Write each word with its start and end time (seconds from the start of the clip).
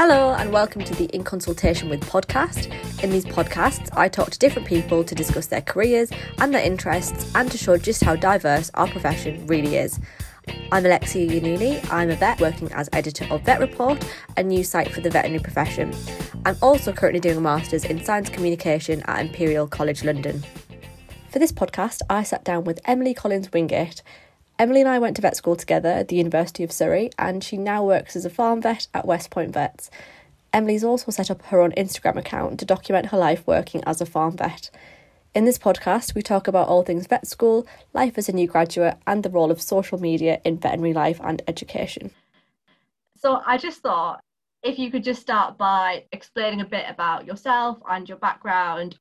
Hello, 0.00 0.32
and 0.34 0.52
welcome 0.52 0.84
to 0.84 0.94
the 0.94 1.06
In 1.06 1.24
Consultation 1.24 1.88
with 1.88 2.04
podcast. 2.04 2.72
In 3.02 3.10
these 3.10 3.24
podcasts, 3.24 3.88
I 3.96 4.08
talk 4.08 4.30
to 4.30 4.38
different 4.38 4.68
people 4.68 5.02
to 5.02 5.12
discuss 5.12 5.48
their 5.48 5.60
careers 5.60 6.12
and 6.38 6.54
their 6.54 6.62
interests 6.62 7.32
and 7.34 7.50
to 7.50 7.58
show 7.58 7.76
just 7.76 8.04
how 8.04 8.14
diverse 8.14 8.70
our 8.74 8.86
profession 8.86 9.44
really 9.48 9.74
is. 9.74 9.98
I'm 10.70 10.86
Alexia 10.86 11.28
Yanuni. 11.28 11.84
I'm 11.92 12.10
a 12.10 12.14
vet 12.14 12.40
working 12.40 12.70
as 12.74 12.88
editor 12.92 13.26
of 13.28 13.42
Vet 13.42 13.58
Report, 13.58 13.98
a 14.36 14.42
news 14.44 14.68
site 14.68 14.92
for 14.92 15.00
the 15.00 15.10
veterinary 15.10 15.42
profession. 15.42 15.92
I'm 16.46 16.56
also 16.62 16.92
currently 16.92 17.18
doing 17.18 17.38
a 17.38 17.40
master's 17.40 17.84
in 17.84 18.04
science 18.04 18.28
communication 18.28 19.02
at 19.08 19.20
Imperial 19.20 19.66
College 19.66 20.04
London. 20.04 20.44
For 21.32 21.40
this 21.40 21.50
podcast, 21.50 22.02
I 22.08 22.22
sat 22.22 22.44
down 22.44 22.62
with 22.62 22.78
Emily 22.84 23.14
Collins 23.14 23.50
Wingate. 23.52 24.04
Emily 24.58 24.80
and 24.80 24.88
I 24.88 24.98
went 24.98 25.14
to 25.14 25.22
vet 25.22 25.36
school 25.36 25.54
together 25.54 25.88
at 25.88 26.08
the 26.08 26.16
University 26.16 26.64
of 26.64 26.72
Surrey, 26.72 27.10
and 27.16 27.44
she 27.44 27.56
now 27.56 27.84
works 27.84 28.16
as 28.16 28.24
a 28.24 28.30
farm 28.30 28.60
vet 28.60 28.88
at 28.92 29.06
Westpoint 29.06 29.52
Vets. 29.52 29.88
Emily's 30.52 30.82
also 30.82 31.12
set 31.12 31.30
up 31.30 31.42
her 31.42 31.60
own 31.60 31.70
Instagram 31.72 32.16
account 32.16 32.58
to 32.58 32.64
document 32.64 33.06
her 33.06 33.18
life 33.18 33.46
working 33.46 33.84
as 33.86 34.00
a 34.00 34.06
farm 34.06 34.36
vet. 34.36 34.68
In 35.32 35.44
this 35.44 35.58
podcast, 35.58 36.16
we 36.16 36.22
talk 36.22 36.48
about 36.48 36.66
all 36.66 36.82
things 36.82 37.06
vet 37.06 37.24
school, 37.24 37.68
life 37.92 38.18
as 38.18 38.28
a 38.28 38.32
new 38.32 38.48
graduate, 38.48 38.96
and 39.06 39.22
the 39.22 39.30
role 39.30 39.52
of 39.52 39.62
social 39.62 40.00
media 40.00 40.40
in 40.44 40.58
veterinary 40.58 40.92
life 40.92 41.20
and 41.22 41.40
education. 41.46 42.10
So, 43.16 43.40
I 43.46 43.58
just 43.58 43.80
thought 43.80 44.20
if 44.64 44.76
you 44.76 44.90
could 44.90 45.04
just 45.04 45.22
start 45.22 45.56
by 45.56 46.04
explaining 46.10 46.62
a 46.62 46.64
bit 46.64 46.86
about 46.88 47.26
yourself 47.26 47.78
and 47.88 48.08
your 48.08 48.18
background 48.18 48.98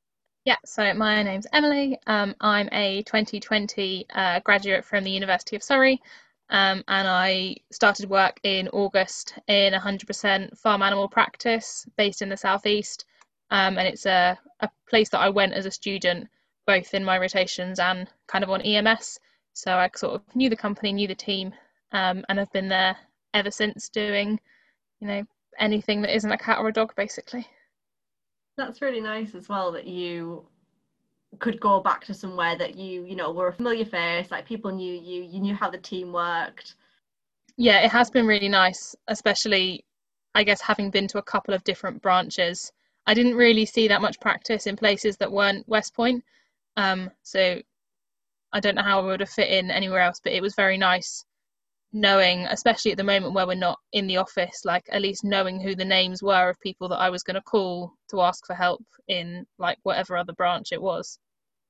yeah, 0.47 0.55
so 0.63 0.93
my 0.93 1.23
name's 1.23 1.45
Emily. 1.51 1.99
Um, 2.07 2.33
I'm 2.39 2.69
a 2.71 3.03
2020 3.03 4.05
uh, 4.15 4.39
graduate 4.39 4.85
from 4.85 5.03
the 5.03 5.11
University 5.11 5.57
of 5.57 5.61
Surrey, 5.61 6.01
um, 6.49 6.85
and 6.87 7.05
I 7.05 7.57
started 7.69 8.09
work 8.09 8.39
in 8.43 8.69
August 8.69 9.33
in 9.49 9.73
100% 9.73 10.57
farm 10.57 10.83
animal 10.83 11.09
practice 11.09 11.85
based 11.97 12.21
in 12.21 12.29
the 12.29 12.37
southeast. 12.37 13.03
Um, 13.51 13.77
and 13.77 13.89
it's 13.89 14.05
a, 14.05 14.39
a 14.61 14.69
place 14.89 15.09
that 15.09 15.19
I 15.19 15.27
went 15.27 15.51
as 15.51 15.65
a 15.65 15.71
student, 15.71 16.29
both 16.65 16.93
in 16.93 17.03
my 17.03 17.17
rotations 17.17 17.77
and 17.77 18.07
kind 18.27 18.45
of 18.45 18.49
on 18.49 18.61
EMS. 18.61 19.19
So 19.51 19.73
I 19.73 19.89
sort 19.97 20.15
of 20.15 20.33
knew 20.33 20.49
the 20.49 20.55
company, 20.55 20.93
knew 20.93 21.09
the 21.09 21.15
team, 21.15 21.53
um, 21.91 22.23
and 22.29 22.39
have 22.39 22.53
been 22.53 22.69
there 22.69 22.95
ever 23.33 23.51
since 23.51 23.89
doing, 23.89 24.39
you 25.01 25.09
know, 25.09 25.23
anything 25.59 26.03
that 26.03 26.15
isn't 26.15 26.31
a 26.31 26.37
cat 26.37 26.59
or 26.59 26.69
a 26.69 26.73
dog, 26.73 26.95
basically 26.95 27.45
that's 28.57 28.81
really 28.81 28.99
nice 28.99 29.35
as 29.35 29.47
well 29.47 29.71
that 29.71 29.87
you 29.87 30.45
could 31.39 31.59
go 31.59 31.79
back 31.79 32.03
to 32.05 32.13
somewhere 32.13 32.57
that 32.57 32.75
you 32.75 33.05
you 33.05 33.15
know 33.15 33.31
were 33.31 33.47
a 33.47 33.53
familiar 33.53 33.85
face 33.85 34.31
like 34.31 34.45
people 34.45 34.71
knew 34.71 34.93
you 34.93 35.21
you 35.21 35.39
knew 35.39 35.53
how 35.53 35.69
the 35.69 35.77
team 35.77 36.11
worked. 36.11 36.75
Yeah 37.57 37.81
it 37.83 37.91
has 37.91 38.09
been 38.09 38.25
really 38.25 38.49
nice 38.49 38.95
especially 39.07 39.85
i 40.33 40.43
guess 40.43 40.61
having 40.61 40.89
been 40.89 41.07
to 41.09 41.19
a 41.19 41.23
couple 41.23 41.53
of 41.53 41.63
different 41.63 42.01
branches. 42.01 42.71
I 43.05 43.13
didn't 43.13 43.35
really 43.35 43.65
see 43.65 43.87
that 43.87 44.01
much 44.01 44.19
practice 44.19 44.67
in 44.67 44.75
places 44.75 45.15
that 45.17 45.31
weren't 45.31 45.69
Westpoint 45.69 46.21
um, 46.75 47.11
so 47.23 47.61
i 48.53 48.59
don't 48.59 48.75
know 48.75 48.83
how 48.83 48.99
i 48.99 49.05
would 49.05 49.19
have 49.19 49.29
fit 49.29 49.49
in 49.49 49.69
anywhere 49.71 50.01
else 50.01 50.19
but 50.23 50.33
it 50.33 50.41
was 50.41 50.55
very 50.55 50.77
nice 50.77 51.25
knowing, 51.93 52.45
especially 52.47 52.91
at 52.91 52.97
the 52.97 53.03
moment 53.03 53.33
where 53.33 53.47
we're 53.47 53.55
not 53.55 53.79
in 53.93 54.07
the 54.07 54.17
office, 54.17 54.65
like 54.65 54.85
at 54.91 55.01
least 55.01 55.23
knowing 55.23 55.59
who 55.59 55.75
the 55.75 55.85
names 55.85 56.21
were 56.21 56.49
of 56.49 56.59
people 56.59 56.89
that 56.89 56.99
I 56.99 57.09
was 57.09 57.23
going 57.23 57.35
to 57.35 57.41
call 57.41 57.93
to 58.09 58.21
ask 58.21 58.45
for 58.45 58.53
help 58.53 58.83
in 59.07 59.45
like 59.57 59.77
whatever 59.83 60.17
other 60.17 60.33
branch 60.33 60.71
it 60.71 60.81
was. 60.81 61.19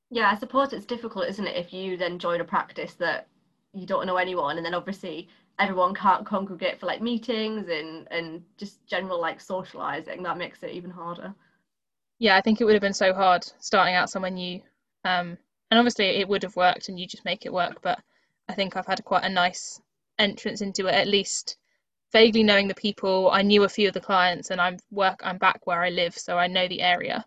Yeah, 0.09 0.31
I 0.31 0.37
suppose 0.37 0.73
it's 0.73 0.85
difficult, 0.85 1.27
isn't 1.27 1.47
it, 1.47 1.57
if 1.57 1.73
you 1.73 1.97
then 1.97 2.19
join 2.19 2.41
a 2.41 2.45
practice 2.45 2.93
that 2.95 3.27
you 3.73 3.85
don't 3.85 4.07
know 4.07 4.17
anyone, 4.17 4.57
and 4.57 4.65
then 4.65 4.73
obviously 4.73 5.27
everyone 5.59 5.93
can't 5.93 6.25
congregate 6.25 6.79
for 6.79 6.85
like 6.85 7.01
meetings 7.01 7.67
and 7.67 8.07
and 8.11 8.43
just 8.57 8.85
general 8.87 9.19
like 9.19 9.41
socializing. 9.41 10.23
That 10.23 10.37
makes 10.37 10.63
it 10.63 10.71
even 10.71 10.91
harder. 10.91 11.33
Yeah, 12.19 12.35
I 12.35 12.41
think 12.41 12.61
it 12.61 12.65
would 12.65 12.73
have 12.73 12.81
been 12.81 12.93
so 12.93 13.13
hard 13.13 13.45
starting 13.59 13.95
out 13.95 14.09
somewhere 14.09 14.31
new. 14.31 14.61
Um, 15.03 15.37
and 15.69 15.77
obviously 15.77 16.05
it 16.05 16.27
would 16.27 16.43
have 16.43 16.55
worked, 16.55 16.89
and 16.89 16.99
you 16.99 17.05
just 17.05 17.25
make 17.25 17.45
it 17.45 17.53
work. 17.53 17.81
But 17.81 17.99
I 18.47 18.53
think 18.53 18.75
I've 18.75 18.87
had 18.87 19.03
quite 19.03 19.23
a 19.25 19.29
nice 19.29 19.81
entrance 20.19 20.61
into 20.61 20.87
it 20.87 20.95
at 20.95 21.07
least 21.07 21.57
vaguely 22.11 22.43
knowing 22.43 22.67
the 22.67 22.75
people. 22.75 23.29
I 23.31 23.41
knew 23.41 23.63
a 23.63 23.69
few 23.69 23.87
of 23.87 23.93
the 23.93 24.01
clients 24.01 24.51
and 24.51 24.61
i'm 24.61 24.77
work 24.91 25.19
i'm 25.23 25.37
back 25.37 25.65
where 25.65 25.83
i 25.83 25.89
live 25.89 26.17
so 26.17 26.37
i 26.37 26.47
know 26.47 26.67
the 26.67 26.81
area. 26.81 27.25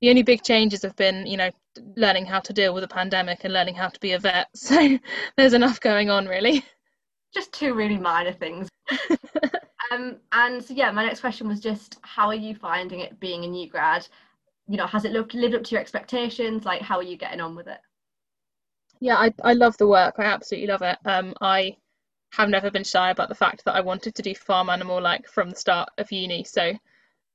The 0.00 0.10
only 0.10 0.22
big 0.22 0.42
changes 0.42 0.82
have 0.82 0.96
been 0.96 1.26
you 1.26 1.36
know 1.36 1.50
learning 1.96 2.26
how 2.26 2.40
to 2.40 2.52
deal 2.52 2.74
with 2.74 2.84
a 2.84 2.88
pandemic 2.88 3.40
and 3.44 3.52
learning 3.52 3.74
how 3.74 3.88
to 3.88 4.00
be 4.00 4.12
a 4.12 4.18
vet. 4.18 4.48
So 4.56 4.98
there's 5.36 5.54
enough 5.54 5.80
going 5.80 6.10
on 6.10 6.26
really. 6.26 6.64
Just 7.34 7.52
two 7.52 7.74
really 7.74 7.98
minor 7.98 8.32
things. 8.32 8.68
Um 9.90 10.16
and 10.32 10.62
so 10.62 10.74
yeah 10.74 10.90
my 10.90 11.02
next 11.04 11.20
question 11.20 11.48
was 11.48 11.60
just 11.60 11.98
how 12.02 12.26
are 12.26 12.34
you 12.34 12.54
finding 12.54 13.00
it 13.00 13.18
being 13.20 13.44
a 13.44 13.48
new 13.48 13.68
grad? 13.70 14.06
You 14.66 14.76
know 14.76 14.86
has 14.86 15.06
it 15.06 15.12
lived, 15.12 15.32
lived 15.34 15.54
up 15.54 15.64
to 15.64 15.70
your 15.70 15.80
expectations? 15.80 16.64
Like 16.66 16.82
how 16.82 16.96
are 16.98 17.02
you 17.02 17.16
getting 17.16 17.40
on 17.40 17.56
with 17.56 17.68
it? 17.68 17.78
Yeah 19.00 19.16
i, 19.16 19.32
I 19.42 19.54
love 19.54 19.78
the 19.78 19.86
work. 19.86 20.16
I 20.18 20.24
absolutely 20.24 20.68
love 20.68 20.82
it. 20.82 20.98
Um 21.06 21.32
i 21.40 21.74
have 22.32 22.48
never 22.48 22.70
been 22.70 22.84
shy 22.84 23.10
about 23.10 23.28
the 23.28 23.34
fact 23.34 23.64
that 23.64 23.74
I 23.74 23.80
wanted 23.80 24.14
to 24.14 24.22
do 24.22 24.34
farm 24.34 24.68
animal 24.68 25.00
like 25.00 25.26
from 25.28 25.50
the 25.50 25.56
start 25.56 25.88
of 25.98 26.12
uni. 26.12 26.44
So 26.44 26.72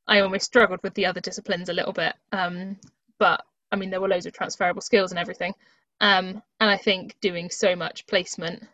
I 0.08 0.20
almost 0.20 0.46
struggled 0.46 0.82
with 0.84 0.94
the 0.94 1.06
other 1.06 1.22
disciplines 1.22 1.70
a 1.70 1.74
little 1.74 1.94
bit. 1.94 2.14
Um, 2.32 2.78
but 3.20 3.44
I 3.72 3.76
mean, 3.76 3.90
there 3.90 4.02
were 4.02 4.08
loads 4.08 4.26
of 4.26 4.34
transferable 4.34 4.82
skills 4.82 5.12
and 5.12 5.20
everything. 5.20 5.54
Um, 6.00 6.44
and 6.60 6.70
I 6.70 6.78
think 6.78 7.16
doing 7.22 7.50
so 7.50 7.76
much 7.76 8.06
placement, 8.08 8.68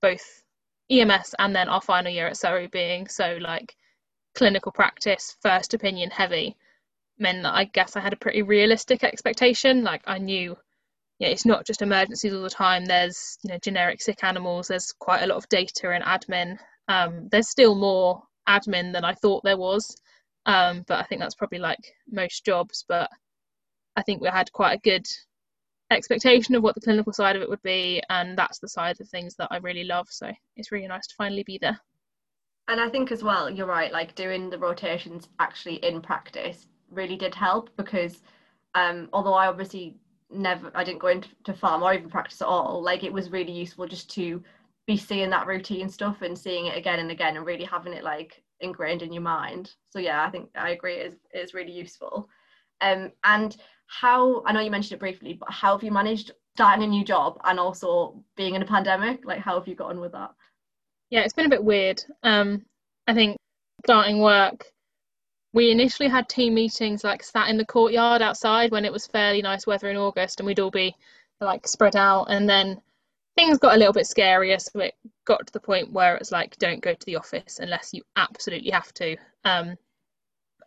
both 0.00 0.42
EMS 0.90 1.34
and 1.38 1.54
then 1.54 1.68
our 1.68 1.80
final 1.80 2.12
year 2.12 2.28
at 2.28 2.36
Surrey 2.36 2.68
being 2.68 3.08
so 3.08 3.38
like 3.40 3.76
clinical 4.34 4.72
practice, 4.72 5.36
first 5.42 5.74
opinion 5.74 6.10
heavy, 6.10 6.56
meant 7.18 7.42
that 7.42 7.54
I 7.54 7.64
guess 7.64 7.96
I 7.96 8.00
had 8.00 8.12
a 8.12 8.16
pretty 8.16 8.42
realistic 8.42 9.02
expectation. 9.02 9.82
Like 9.82 10.02
I 10.06 10.18
knew 10.18 10.56
yeah, 11.18 11.28
it's 11.28 11.46
not 11.46 11.66
just 11.66 11.82
emergencies 11.82 12.34
all 12.34 12.42
the 12.42 12.50
time. 12.50 12.84
There's 12.84 13.38
you 13.42 13.50
know 13.52 13.58
generic 13.58 14.02
sick 14.02 14.22
animals. 14.22 14.68
There's 14.68 14.92
quite 14.92 15.22
a 15.22 15.26
lot 15.26 15.36
of 15.36 15.48
data 15.48 15.90
and 15.90 16.04
admin. 16.04 16.58
Um, 16.88 17.28
there's 17.30 17.48
still 17.48 17.74
more 17.74 18.22
admin 18.48 18.92
than 18.92 19.04
I 19.04 19.14
thought 19.14 19.42
there 19.42 19.56
was, 19.56 19.96
um, 20.44 20.84
but 20.86 20.98
I 20.98 21.04
think 21.04 21.20
that's 21.20 21.34
probably 21.34 21.58
like 21.58 21.94
most 22.10 22.44
jobs. 22.44 22.84
But 22.88 23.10
I 23.96 24.02
think 24.02 24.20
we 24.20 24.28
had 24.28 24.52
quite 24.52 24.74
a 24.74 24.80
good 24.80 25.06
expectation 25.90 26.54
of 26.54 26.62
what 26.62 26.74
the 26.74 26.80
clinical 26.80 27.12
side 27.12 27.36
of 27.36 27.42
it 27.42 27.48
would 27.48 27.62
be, 27.62 28.02
and 28.10 28.36
that's 28.36 28.58
the 28.58 28.68
side 28.68 29.00
of 29.00 29.08
things 29.08 29.36
that 29.36 29.48
I 29.50 29.56
really 29.58 29.84
love. 29.84 30.08
So 30.10 30.30
it's 30.56 30.70
really 30.72 30.88
nice 30.88 31.06
to 31.06 31.14
finally 31.16 31.44
be 31.44 31.58
there. 31.58 31.80
And 32.68 32.80
I 32.80 32.88
think 32.90 33.12
as 33.12 33.22
well, 33.22 33.48
you're 33.48 33.66
right. 33.66 33.92
Like 33.92 34.14
doing 34.16 34.50
the 34.50 34.58
rotations 34.58 35.28
actually 35.38 35.76
in 35.76 36.02
practice 36.02 36.66
really 36.90 37.16
did 37.16 37.34
help 37.34 37.70
because 37.76 38.22
um, 38.74 39.08
although 39.12 39.34
I 39.34 39.46
obviously 39.46 39.96
never 40.30 40.70
I 40.74 40.84
didn't 40.84 41.00
go 41.00 41.08
into 41.08 41.54
farm 41.54 41.82
or 41.82 41.94
even 41.94 42.10
practice 42.10 42.42
at 42.42 42.48
all. 42.48 42.82
Like 42.82 43.04
it 43.04 43.12
was 43.12 43.30
really 43.30 43.52
useful 43.52 43.86
just 43.86 44.10
to 44.14 44.42
be 44.86 44.96
seeing 44.96 45.30
that 45.30 45.46
routine 45.46 45.88
stuff 45.88 46.22
and 46.22 46.38
seeing 46.38 46.66
it 46.66 46.76
again 46.76 47.00
and 47.00 47.10
again 47.10 47.36
and 47.36 47.46
really 47.46 47.64
having 47.64 47.92
it 47.92 48.04
like 48.04 48.42
ingrained 48.60 49.02
in 49.02 49.12
your 49.12 49.22
mind. 49.22 49.72
So 49.90 49.98
yeah, 49.98 50.24
I 50.24 50.30
think 50.30 50.48
I 50.56 50.70
agree 50.70 50.94
it 50.94 51.06
is, 51.06 51.14
it 51.32 51.38
is 51.38 51.54
really 51.54 51.72
useful. 51.72 52.28
Um, 52.80 53.10
and 53.24 53.56
how 53.86 54.42
I 54.44 54.52
know 54.52 54.60
you 54.60 54.70
mentioned 54.70 54.96
it 54.96 55.00
briefly, 55.00 55.34
but 55.34 55.50
how 55.50 55.72
have 55.72 55.82
you 55.82 55.90
managed 55.90 56.32
starting 56.54 56.84
a 56.84 56.88
new 56.88 57.04
job 57.04 57.38
and 57.44 57.58
also 57.58 58.22
being 58.36 58.54
in 58.54 58.62
a 58.62 58.66
pandemic? 58.66 59.24
Like 59.24 59.40
how 59.40 59.58
have 59.58 59.68
you 59.68 59.74
got 59.74 59.90
on 59.90 60.00
with 60.00 60.12
that? 60.12 60.30
Yeah, 61.10 61.20
it's 61.20 61.34
been 61.34 61.46
a 61.46 61.50
bit 61.50 61.64
weird. 61.64 62.02
Um, 62.22 62.64
I 63.06 63.14
think 63.14 63.36
starting 63.84 64.20
work 64.20 64.66
we 65.56 65.70
initially 65.70 66.06
had 66.06 66.28
team 66.28 66.52
meetings 66.52 67.02
like 67.02 67.22
sat 67.22 67.48
in 67.48 67.56
the 67.56 67.64
courtyard 67.64 68.20
outside 68.20 68.70
when 68.70 68.84
it 68.84 68.92
was 68.92 69.06
fairly 69.06 69.40
nice 69.40 69.66
weather 69.66 69.88
in 69.88 69.96
August 69.96 70.38
and 70.38 70.46
we'd 70.46 70.60
all 70.60 70.70
be 70.70 70.94
like 71.40 71.66
spread 71.66 71.96
out 71.96 72.26
and 72.28 72.46
then 72.46 72.78
things 73.36 73.56
got 73.56 73.74
a 73.74 73.78
little 73.78 73.94
bit 73.94 74.04
scarier 74.04 74.60
so 74.60 74.80
it 74.80 74.94
got 75.24 75.46
to 75.46 75.52
the 75.54 75.60
point 75.60 75.90
where 75.90 76.16
it's 76.16 76.30
like 76.30 76.58
don't 76.58 76.82
go 76.82 76.92
to 76.92 77.06
the 77.06 77.16
office 77.16 77.58
unless 77.58 77.94
you 77.94 78.02
absolutely 78.16 78.70
have 78.70 78.92
to. 78.92 79.16
Um, 79.44 79.76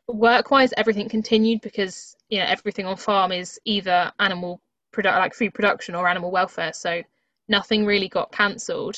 work 0.07 0.49
wise 0.49 0.73
everything 0.75 1.07
continued 1.07 1.61
because 1.61 2.15
you 2.29 2.39
know 2.39 2.45
everything 2.45 2.87
on 2.87 2.97
farm 2.97 3.31
is 3.31 3.59
either 3.65 4.11
animal 4.19 4.59
product 4.91 5.19
like 5.19 5.35
food 5.35 5.53
production 5.53 5.93
or 5.93 6.07
animal 6.07 6.31
welfare 6.31 6.73
so 6.73 7.03
nothing 7.47 7.85
really 7.85 8.09
got 8.09 8.31
cancelled. 8.31 8.95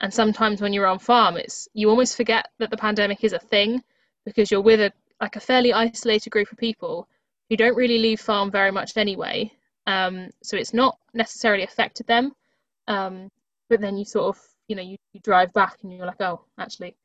And 0.00 0.14
sometimes 0.14 0.60
when 0.60 0.72
you're 0.72 0.86
on 0.86 1.00
farm 1.00 1.36
it's 1.36 1.66
you 1.74 1.90
almost 1.90 2.16
forget 2.16 2.46
that 2.60 2.70
the 2.70 2.76
pandemic 2.76 3.24
is 3.24 3.32
a 3.32 3.40
thing 3.40 3.82
because 4.24 4.52
you're 4.52 4.60
with 4.60 4.78
a 4.78 4.92
like 5.22 5.36
a 5.36 5.40
fairly 5.40 5.72
isolated 5.72 6.30
group 6.30 6.50
of 6.50 6.58
people 6.58 7.08
who 7.48 7.56
don't 7.56 7.76
really 7.76 7.98
leave 7.98 8.20
farm 8.20 8.50
very 8.50 8.72
much 8.72 8.96
anyway. 8.96 9.50
Um, 9.86 10.30
so 10.42 10.56
it's 10.56 10.74
not 10.74 10.98
necessarily 11.14 11.62
affected 11.62 12.08
them. 12.08 12.32
Um, 12.88 13.30
but 13.70 13.80
then 13.80 13.96
you 13.96 14.04
sort 14.04 14.36
of, 14.36 14.42
you 14.66 14.74
know, 14.74 14.82
you, 14.82 14.96
you 15.12 15.20
drive 15.20 15.52
back 15.52 15.76
and 15.82 15.92
you're 15.92 16.06
like, 16.06 16.20
oh, 16.20 16.44
actually, 16.58 16.96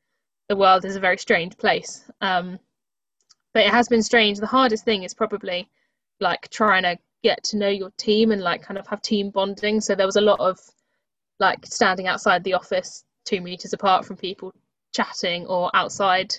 the 0.48 0.56
world 0.56 0.84
is 0.84 0.96
a 0.96 1.00
very 1.00 1.16
strange 1.16 1.56
place. 1.56 2.10
Um, 2.20 2.58
but 3.54 3.64
it 3.64 3.70
has 3.70 3.88
been 3.88 4.02
strange. 4.02 4.38
The 4.38 4.46
hardest 4.46 4.84
thing 4.84 5.04
is 5.04 5.14
probably 5.14 5.68
like 6.18 6.48
trying 6.50 6.82
to 6.82 6.98
get 7.22 7.42
to 7.44 7.56
know 7.56 7.68
your 7.68 7.90
team 7.98 8.32
and 8.32 8.42
like 8.42 8.62
kind 8.62 8.78
of 8.78 8.86
have 8.88 9.00
team 9.00 9.30
bonding. 9.30 9.80
So 9.80 9.94
there 9.94 10.06
was 10.06 10.16
a 10.16 10.20
lot 10.20 10.40
of 10.40 10.58
like 11.38 11.64
standing 11.66 12.08
outside 12.08 12.42
the 12.42 12.54
office 12.54 13.04
two 13.24 13.40
meters 13.40 13.74
apart 13.74 14.04
from 14.04 14.16
people 14.16 14.52
chatting 14.92 15.46
or 15.46 15.70
outside 15.74 16.34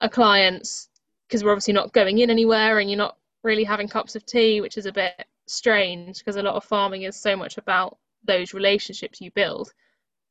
a 0.00 0.08
clients 0.08 0.88
because 1.30 1.44
we're 1.44 1.52
obviously 1.52 1.74
not 1.74 1.92
going 1.92 2.18
in 2.18 2.28
anywhere 2.28 2.80
and 2.80 2.90
you're 2.90 2.98
not 2.98 3.16
really 3.44 3.62
having 3.62 3.86
cups 3.86 4.16
of 4.16 4.26
tea, 4.26 4.60
which 4.60 4.76
is 4.76 4.84
a 4.84 4.92
bit 4.92 5.14
strange 5.46 6.18
because 6.18 6.34
a 6.34 6.42
lot 6.42 6.56
of 6.56 6.64
farming 6.64 7.02
is 7.02 7.14
so 7.14 7.36
much 7.36 7.56
about 7.56 7.98
those 8.24 8.52
relationships 8.52 9.20
you 9.20 9.30
build. 9.30 9.72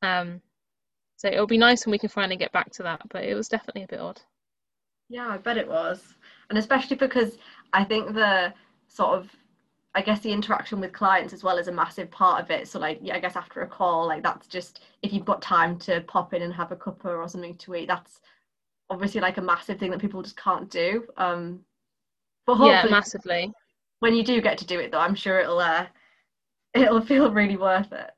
Um, 0.02 0.42
so 1.16 1.30
it'll 1.30 1.48
be 1.48 1.58
nice 1.58 1.86
when 1.86 1.92
we 1.92 2.00
can 2.00 2.10
finally 2.10 2.36
get 2.36 2.52
back 2.52 2.72
to 2.74 2.84
that, 2.84 3.02
but 3.10 3.24
it 3.24 3.34
was 3.34 3.48
definitely 3.48 3.84
a 3.84 3.88
bit 3.88 4.02
odd. 4.02 4.22
Yeah, 5.08 5.30
I 5.30 5.38
bet 5.38 5.58
it 5.58 5.70
was. 5.70 6.04
And 6.50 6.60
especially 6.60 6.98
because 6.98 7.38
I 7.72 7.86
think 7.86 8.14
the 8.14 8.54
sort 8.90 9.18
of 9.18 9.30
I 9.96 10.02
guess 10.02 10.20
the 10.20 10.32
interaction 10.32 10.80
with 10.80 10.94
clients 10.94 11.34
as 11.34 11.44
well 11.44 11.58
is 11.58 11.68
a 11.68 11.72
massive 11.72 12.12
part 12.12 12.44
of 12.44 12.52
it. 12.52 12.68
So 12.68 12.78
like 12.78 13.00
yeah, 13.02 13.16
I 13.16 13.20
guess 13.20 13.38
after 13.38 13.62
a 13.62 13.68
call, 13.68 14.08
like 14.08 14.22
that's 14.22 14.48
just 14.48 14.82
if 15.02 15.14
you've 15.14 15.26
got 15.26 15.42
time 15.42 15.80
to 15.80 16.02
pop 16.02 16.34
in 16.34 16.42
and 16.42 16.54
have 16.54 16.72
a 16.74 16.76
cuppa 16.76 17.06
or 17.06 17.28
something 17.30 17.56
to 17.56 17.76
eat, 17.76 17.88
that's 17.88 18.20
obviously 18.90 19.22
like 19.22 19.38
a 19.38 19.42
massive 19.42 19.80
thing 19.80 19.92
that 19.92 20.02
people 20.02 20.22
just 20.22 20.38
can't 20.38 20.70
do. 20.70 21.06
Um 21.18 21.62
but 22.46 22.58
yeah, 22.66 22.86
massively. 22.90 23.52
When 24.00 24.16
you 24.16 24.24
do 24.24 24.42
get 24.42 24.58
to 24.60 24.66
do 24.66 24.80
it 24.80 24.92
though, 24.92 25.00
I'm 25.00 25.16
sure 25.16 25.40
it'll 25.40 25.60
uh 25.60 25.88
it'll 26.74 27.02
feel 27.02 27.32
really 27.32 27.58
worth 27.58 27.92
it. 27.92 28.12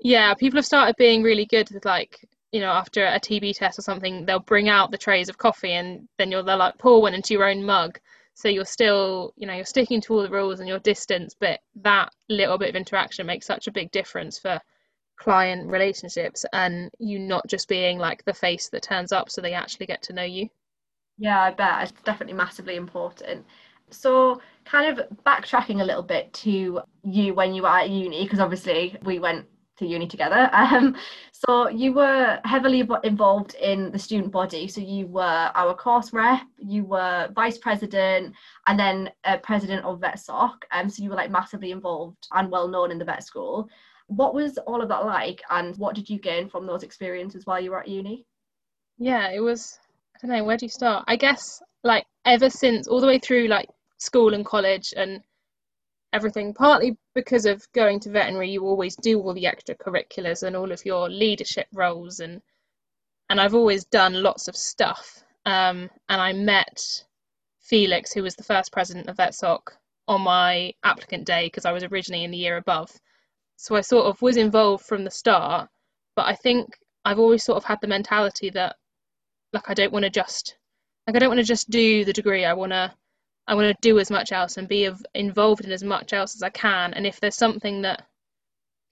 Yeah, 0.00 0.34
people 0.34 0.58
have 0.58 0.66
started 0.66 0.96
being 0.98 1.22
really 1.22 1.46
good 1.46 1.70
with 1.70 1.84
like 1.84 2.26
you 2.52 2.60
know 2.60 2.70
after 2.70 3.04
a 3.04 3.20
TB 3.20 3.56
test 3.56 3.78
or 3.78 3.82
something, 3.82 4.24
they'll 4.24 4.40
bring 4.40 4.68
out 4.68 4.90
the 4.90 4.98
trays 4.98 5.28
of 5.28 5.38
coffee 5.38 5.72
and 5.72 6.08
then 6.18 6.30
you'll 6.30 6.42
they'll 6.42 6.58
like 6.58 6.78
pour 6.78 7.02
one 7.02 7.14
into 7.14 7.34
your 7.34 7.44
own 7.44 7.64
mug 7.64 7.98
so 8.34 8.48
you're 8.48 8.64
still 8.64 9.32
you 9.36 9.46
know 9.46 9.54
you're 9.54 9.64
sticking 9.64 10.00
to 10.00 10.14
all 10.14 10.22
the 10.22 10.30
rules 10.30 10.60
and 10.60 10.68
your 10.68 10.78
distance 10.78 11.34
but 11.38 11.60
that 11.76 12.12
little 12.28 12.58
bit 12.58 12.70
of 12.70 12.76
interaction 12.76 13.26
makes 13.26 13.46
such 13.46 13.66
a 13.66 13.72
big 13.72 13.90
difference 13.90 14.38
for 14.38 14.60
client 15.22 15.70
relationships 15.70 16.44
and 16.52 16.90
you 16.98 17.18
not 17.18 17.46
just 17.46 17.68
being 17.68 17.96
like 17.98 18.24
the 18.24 18.34
face 18.34 18.68
that 18.68 18.82
turns 18.82 19.12
up 19.12 19.30
so 19.30 19.40
they 19.40 19.52
actually 19.52 19.86
get 19.86 20.02
to 20.02 20.12
know 20.12 20.24
you 20.24 20.48
yeah 21.16 21.40
i 21.40 21.50
bet 21.50 21.82
it's 21.82 22.02
definitely 22.02 22.34
massively 22.34 22.74
important 22.74 23.44
so 23.90 24.40
kind 24.64 24.98
of 24.98 25.06
backtracking 25.24 25.80
a 25.80 25.84
little 25.84 26.02
bit 26.02 26.32
to 26.32 26.80
you 27.04 27.34
when 27.34 27.54
you 27.54 27.62
were 27.62 27.68
at 27.68 27.90
uni 27.90 28.24
because 28.24 28.40
obviously 28.40 28.96
we 29.04 29.18
went 29.18 29.46
to 29.82 29.86
uni 29.86 30.06
together. 30.06 30.50
Um, 30.62 30.96
so 31.32 31.68
you 31.68 31.92
were 31.92 32.40
heavily 32.44 32.88
involved 33.02 33.54
in 33.54 33.90
the 33.90 33.98
student 33.98 34.30
body. 34.30 34.68
So 34.68 34.80
you 34.80 35.06
were 35.06 35.50
our 35.54 35.74
course 35.74 36.12
rep, 36.12 36.42
you 36.56 36.84
were 36.84 37.28
vice 37.34 37.58
president, 37.58 38.34
and 38.68 38.78
then 38.78 39.10
uh, 39.24 39.38
president 39.38 39.84
of 39.84 40.00
VetSoc. 40.00 40.54
Um, 40.70 40.88
so 40.88 41.02
you 41.02 41.10
were 41.10 41.16
like 41.16 41.30
massively 41.30 41.72
involved 41.72 42.28
and 42.32 42.50
well 42.50 42.68
known 42.68 42.92
in 42.92 42.98
the 42.98 43.04
vet 43.04 43.24
school. 43.24 43.68
What 44.16 44.34
was 44.34 44.58
all 44.58 44.82
of 44.82 44.88
that 44.88 45.04
like, 45.04 45.42
and 45.50 45.76
what 45.76 45.94
did 45.94 46.10
you 46.10 46.18
gain 46.18 46.48
from 46.48 46.66
those 46.66 46.82
experiences 46.82 47.46
while 47.46 47.60
you 47.60 47.70
were 47.70 47.80
at 47.80 47.88
uni? 47.88 48.26
Yeah, 48.98 49.30
it 49.30 49.40
was. 49.40 49.78
I 50.14 50.18
don't 50.26 50.36
know 50.36 50.44
where 50.44 50.56
do 50.56 50.66
you 50.66 50.70
start. 50.70 51.04
I 51.08 51.16
guess 51.16 51.62
like 51.82 52.04
ever 52.24 52.50
since 52.50 52.86
all 52.86 53.00
the 53.00 53.06
way 53.06 53.18
through 53.18 53.48
like 53.48 53.68
school 53.98 54.34
and 54.34 54.44
college 54.44 54.92
and 54.96 55.22
everything, 56.12 56.54
partly 56.54 56.96
because 57.14 57.46
of 57.46 57.66
going 57.72 58.00
to 58.00 58.10
veterinary, 58.10 58.50
you 58.50 58.64
always 58.64 58.96
do 58.96 59.20
all 59.20 59.34
the 59.34 59.44
extracurriculars 59.44 60.42
and 60.42 60.56
all 60.56 60.70
of 60.72 60.84
your 60.84 61.08
leadership 61.08 61.66
roles, 61.72 62.20
and 62.20 62.42
and 63.30 63.40
I've 63.40 63.54
always 63.54 63.84
done 63.86 64.22
lots 64.22 64.48
of 64.48 64.56
stuff. 64.56 65.24
Um, 65.46 65.90
and 66.08 66.20
I 66.20 66.32
met 66.32 67.04
Felix, 67.60 68.12
who 68.12 68.22
was 68.22 68.36
the 68.36 68.44
first 68.44 68.72
president 68.72 69.08
of 69.08 69.16
VetSoc, 69.16 69.60
on 70.06 70.20
my 70.20 70.74
applicant 70.84 71.26
day 71.26 71.46
because 71.46 71.64
I 71.64 71.72
was 71.72 71.84
originally 71.84 72.24
in 72.24 72.30
the 72.30 72.38
year 72.38 72.56
above. 72.56 72.90
So 73.62 73.76
I 73.76 73.80
sort 73.80 74.06
of 74.06 74.20
was 74.20 74.36
involved 74.36 74.84
from 74.84 75.04
the 75.04 75.10
start, 75.12 75.70
but 76.16 76.26
I 76.26 76.34
think 76.34 76.76
I've 77.04 77.20
always 77.20 77.44
sort 77.44 77.58
of 77.58 77.64
had 77.64 77.80
the 77.80 77.86
mentality 77.86 78.50
that 78.50 78.74
like 79.52 79.70
I 79.70 79.74
don't 79.74 79.92
want 79.92 80.04
to 80.04 80.10
just 80.10 80.56
like 81.06 81.14
I 81.14 81.20
don't 81.20 81.28
want 81.28 81.38
to 81.38 81.44
just 81.44 81.70
do 81.70 82.04
the 82.04 82.12
degree. 82.12 82.44
I 82.44 82.54
want 82.54 82.72
to 82.72 82.92
I 83.46 83.54
want 83.54 83.68
to 83.68 83.80
do 83.80 84.00
as 84.00 84.10
much 84.10 84.32
else 84.32 84.56
and 84.56 84.66
be 84.66 84.90
involved 85.14 85.64
in 85.64 85.70
as 85.70 85.84
much 85.84 86.12
else 86.12 86.34
as 86.34 86.42
I 86.42 86.50
can. 86.50 86.92
And 86.94 87.06
if 87.06 87.20
there's 87.20 87.36
something 87.36 87.82
that, 87.82 88.04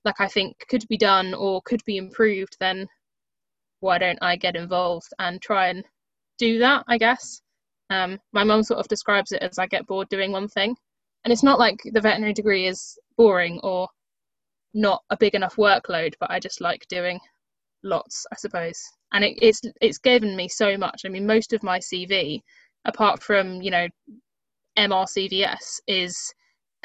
like, 0.04 0.20
I 0.20 0.28
think 0.28 0.56
could 0.68 0.86
be 0.88 0.96
done 0.96 1.34
or 1.34 1.62
could 1.62 1.84
be 1.84 1.96
improved, 1.96 2.56
then 2.60 2.86
why 3.80 3.98
don't 3.98 4.22
I 4.22 4.36
get 4.36 4.54
involved 4.54 5.08
and 5.18 5.42
try 5.42 5.68
and 5.70 5.84
do 6.38 6.60
that? 6.60 6.84
I 6.86 6.96
guess. 6.98 7.42
Um, 7.90 8.20
my 8.32 8.44
mum 8.44 8.62
sort 8.62 8.78
of 8.78 8.86
describes 8.86 9.32
it 9.32 9.42
as 9.42 9.58
I 9.58 9.66
get 9.66 9.86
bored 9.88 10.08
doing 10.10 10.30
one 10.30 10.46
thing, 10.46 10.76
and 11.24 11.32
it's 11.32 11.42
not 11.42 11.58
like 11.58 11.80
the 11.84 12.00
veterinary 12.00 12.34
degree 12.34 12.68
is 12.68 12.96
boring 13.16 13.58
or 13.64 13.88
not 14.74 15.02
a 15.10 15.16
big 15.16 15.34
enough 15.34 15.56
workload, 15.56 16.14
but 16.20 16.30
I 16.30 16.38
just 16.40 16.60
like 16.60 16.86
doing 16.88 17.20
lots, 17.82 18.26
I 18.32 18.36
suppose. 18.36 18.80
And 19.12 19.24
it, 19.24 19.38
it's 19.42 19.60
it's 19.80 19.98
given 19.98 20.36
me 20.36 20.48
so 20.48 20.76
much. 20.76 21.02
I 21.04 21.08
mean, 21.08 21.26
most 21.26 21.52
of 21.52 21.62
my 21.62 21.78
CV, 21.78 22.40
apart 22.84 23.22
from 23.22 23.60
you 23.62 23.70
know 23.70 23.88
MRCVS 24.78 25.80
is 25.86 26.32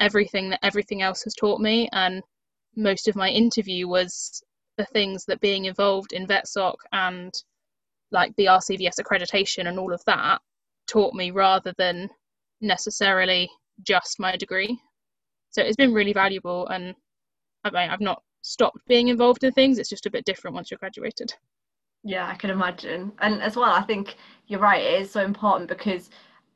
everything 0.00 0.50
that 0.50 0.60
everything 0.62 1.02
else 1.02 1.22
has 1.24 1.34
taught 1.34 1.60
me. 1.60 1.88
And 1.92 2.22
most 2.76 3.08
of 3.08 3.16
my 3.16 3.30
interview 3.30 3.88
was 3.88 4.42
the 4.76 4.84
things 4.86 5.24
that 5.26 5.40
being 5.40 5.64
involved 5.64 6.12
in 6.12 6.26
VetSoc 6.26 6.74
and 6.92 7.32
like 8.10 8.34
the 8.36 8.46
RCVS 8.46 9.00
accreditation 9.00 9.66
and 9.66 9.78
all 9.78 9.92
of 9.92 10.04
that 10.06 10.40
taught 10.86 11.14
me 11.14 11.30
rather 11.30 11.72
than 11.78 12.08
necessarily 12.60 13.48
just 13.82 14.20
my 14.20 14.36
degree. 14.36 14.78
So 15.50 15.62
it's 15.62 15.76
been 15.76 15.94
really 15.94 16.12
valuable 16.12 16.66
and 16.68 16.94
I've 17.74 18.00
not 18.00 18.22
stopped 18.42 18.86
being 18.86 19.08
involved 19.08 19.44
in 19.44 19.52
things. 19.52 19.78
It's 19.78 19.88
just 19.88 20.06
a 20.06 20.10
bit 20.10 20.24
different 20.24 20.54
once 20.54 20.70
you're 20.70 20.78
graduated. 20.78 21.34
Yeah, 22.04 22.28
I 22.28 22.34
can 22.34 22.50
imagine. 22.50 23.12
And 23.20 23.42
as 23.42 23.56
well, 23.56 23.72
I 23.72 23.82
think 23.82 24.16
you're 24.46 24.60
right, 24.60 24.82
it 24.82 25.02
is 25.02 25.10
so 25.10 25.24
important 25.24 25.68
because 25.68 26.10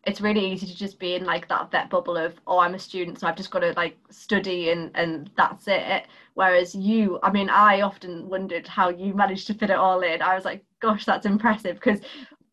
it's 0.06 0.20
really 0.20 0.52
easy 0.52 0.66
to 0.66 0.76
just 0.76 0.98
be 0.98 1.14
in 1.14 1.24
like 1.24 1.46
that 1.48 1.70
vet 1.70 1.90
bubble 1.90 2.16
of 2.16 2.34
oh 2.46 2.58
i'm 2.58 2.74
a 2.74 2.78
student 2.78 3.18
so 3.18 3.26
i've 3.26 3.36
just 3.36 3.50
got 3.50 3.60
to 3.60 3.72
like 3.72 3.96
study 4.10 4.70
and 4.70 4.90
and 4.94 5.30
that's 5.36 5.68
it 5.68 6.06
whereas 6.34 6.74
you 6.74 7.18
i 7.22 7.30
mean 7.30 7.50
i 7.50 7.82
often 7.82 8.28
wondered 8.28 8.66
how 8.66 8.88
you 8.88 9.12
managed 9.12 9.46
to 9.46 9.54
fit 9.54 9.70
it 9.70 9.76
all 9.76 10.00
in 10.00 10.22
i 10.22 10.34
was 10.34 10.44
like 10.44 10.64
gosh 10.80 11.04
that's 11.04 11.26
impressive 11.26 11.74
because 11.74 12.00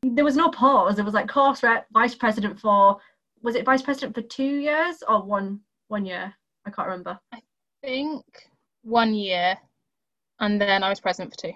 there 0.04 0.26
was 0.26 0.36
no 0.36 0.50
pause 0.50 1.00
it 1.00 1.06
was 1.06 1.14
like 1.14 1.30
course 1.30 1.64
rep 1.64 1.88
vice 1.94 2.16
president 2.16 2.60
for 2.60 2.98
was 3.42 3.56
it 3.56 3.66
vice 3.66 3.82
president 3.82 4.14
for 4.14 4.22
two 4.24 4.60
years 4.60 5.02
or 5.08 5.24
one 5.24 5.60
one 5.88 6.06
year 6.06 6.34
i 6.66 6.70
can't 6.70 6.88
remember 6.88 7.18
i 7.34 7.40
think 7.88 8.50
one 8.84 9.14
year 9.14 9.58
and 10.42 10.60
then 10.60 10.84
i 10.84 10.90
was 10.90 11.00
president 11.00 11.32
for 11.32 11.48
two 11.48 11.54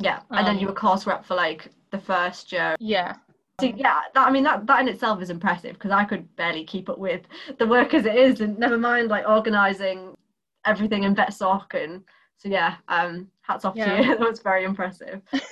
yeah 0.00 0.20
and 0.30 0.40
um, 0.40 0.44
then 0.44 0.58
you 0.58 0.66
were 0.66 0.72
course 0.72 1.06
rep 1.06 1.24
for 1.24 1.36
like 1.36 1.68
the 1.92 1.98
first 1.98 2.50
year 2.50 2.74
yeah 2.80 3.14
so 3.60 3.66
yeah, 3.66 4.02
that, 4.14 4.28
I 4.28 4.30
mean 4.30 4.44
that 4.44 4.68
that 4.68 4.80
in 4.80 4.88
itself 4.88 5.20
is 5.20 5.30
impressive 5.30 5.72
because 5.72 5.90
I 5.90 6.04
could 6.04 6.36
barely 6.36 6.62
keep 6.62 6.88
up 6.88 6.98
with 6.98 7.22
the 7.58 7.66
work 7.66 7.92
as 7.92 8.06
it 8.06 8.14
is, 8.14 8.40
and 8.40 8.56
never 8.56 8.78
mind 8.78 9.08
like 9.08 9.28
organising 9.28 10.16
everything 10.64 11.02
in 11.02 11.16
VetSoc 11.16 11.74
and 11.74 12.04
so 12.36 12.48
yeah, 12.48 12.76
um, 12.86 13.26
hats 13.40 13.64
off 13.64 13.74
yeah. 13.74 13.96
to 13.96 14.02
you. 14.02 14.08
that 14.18 14.20
was 14.20 14.40
very 14.40 14.64
impressive. 14.64 15.22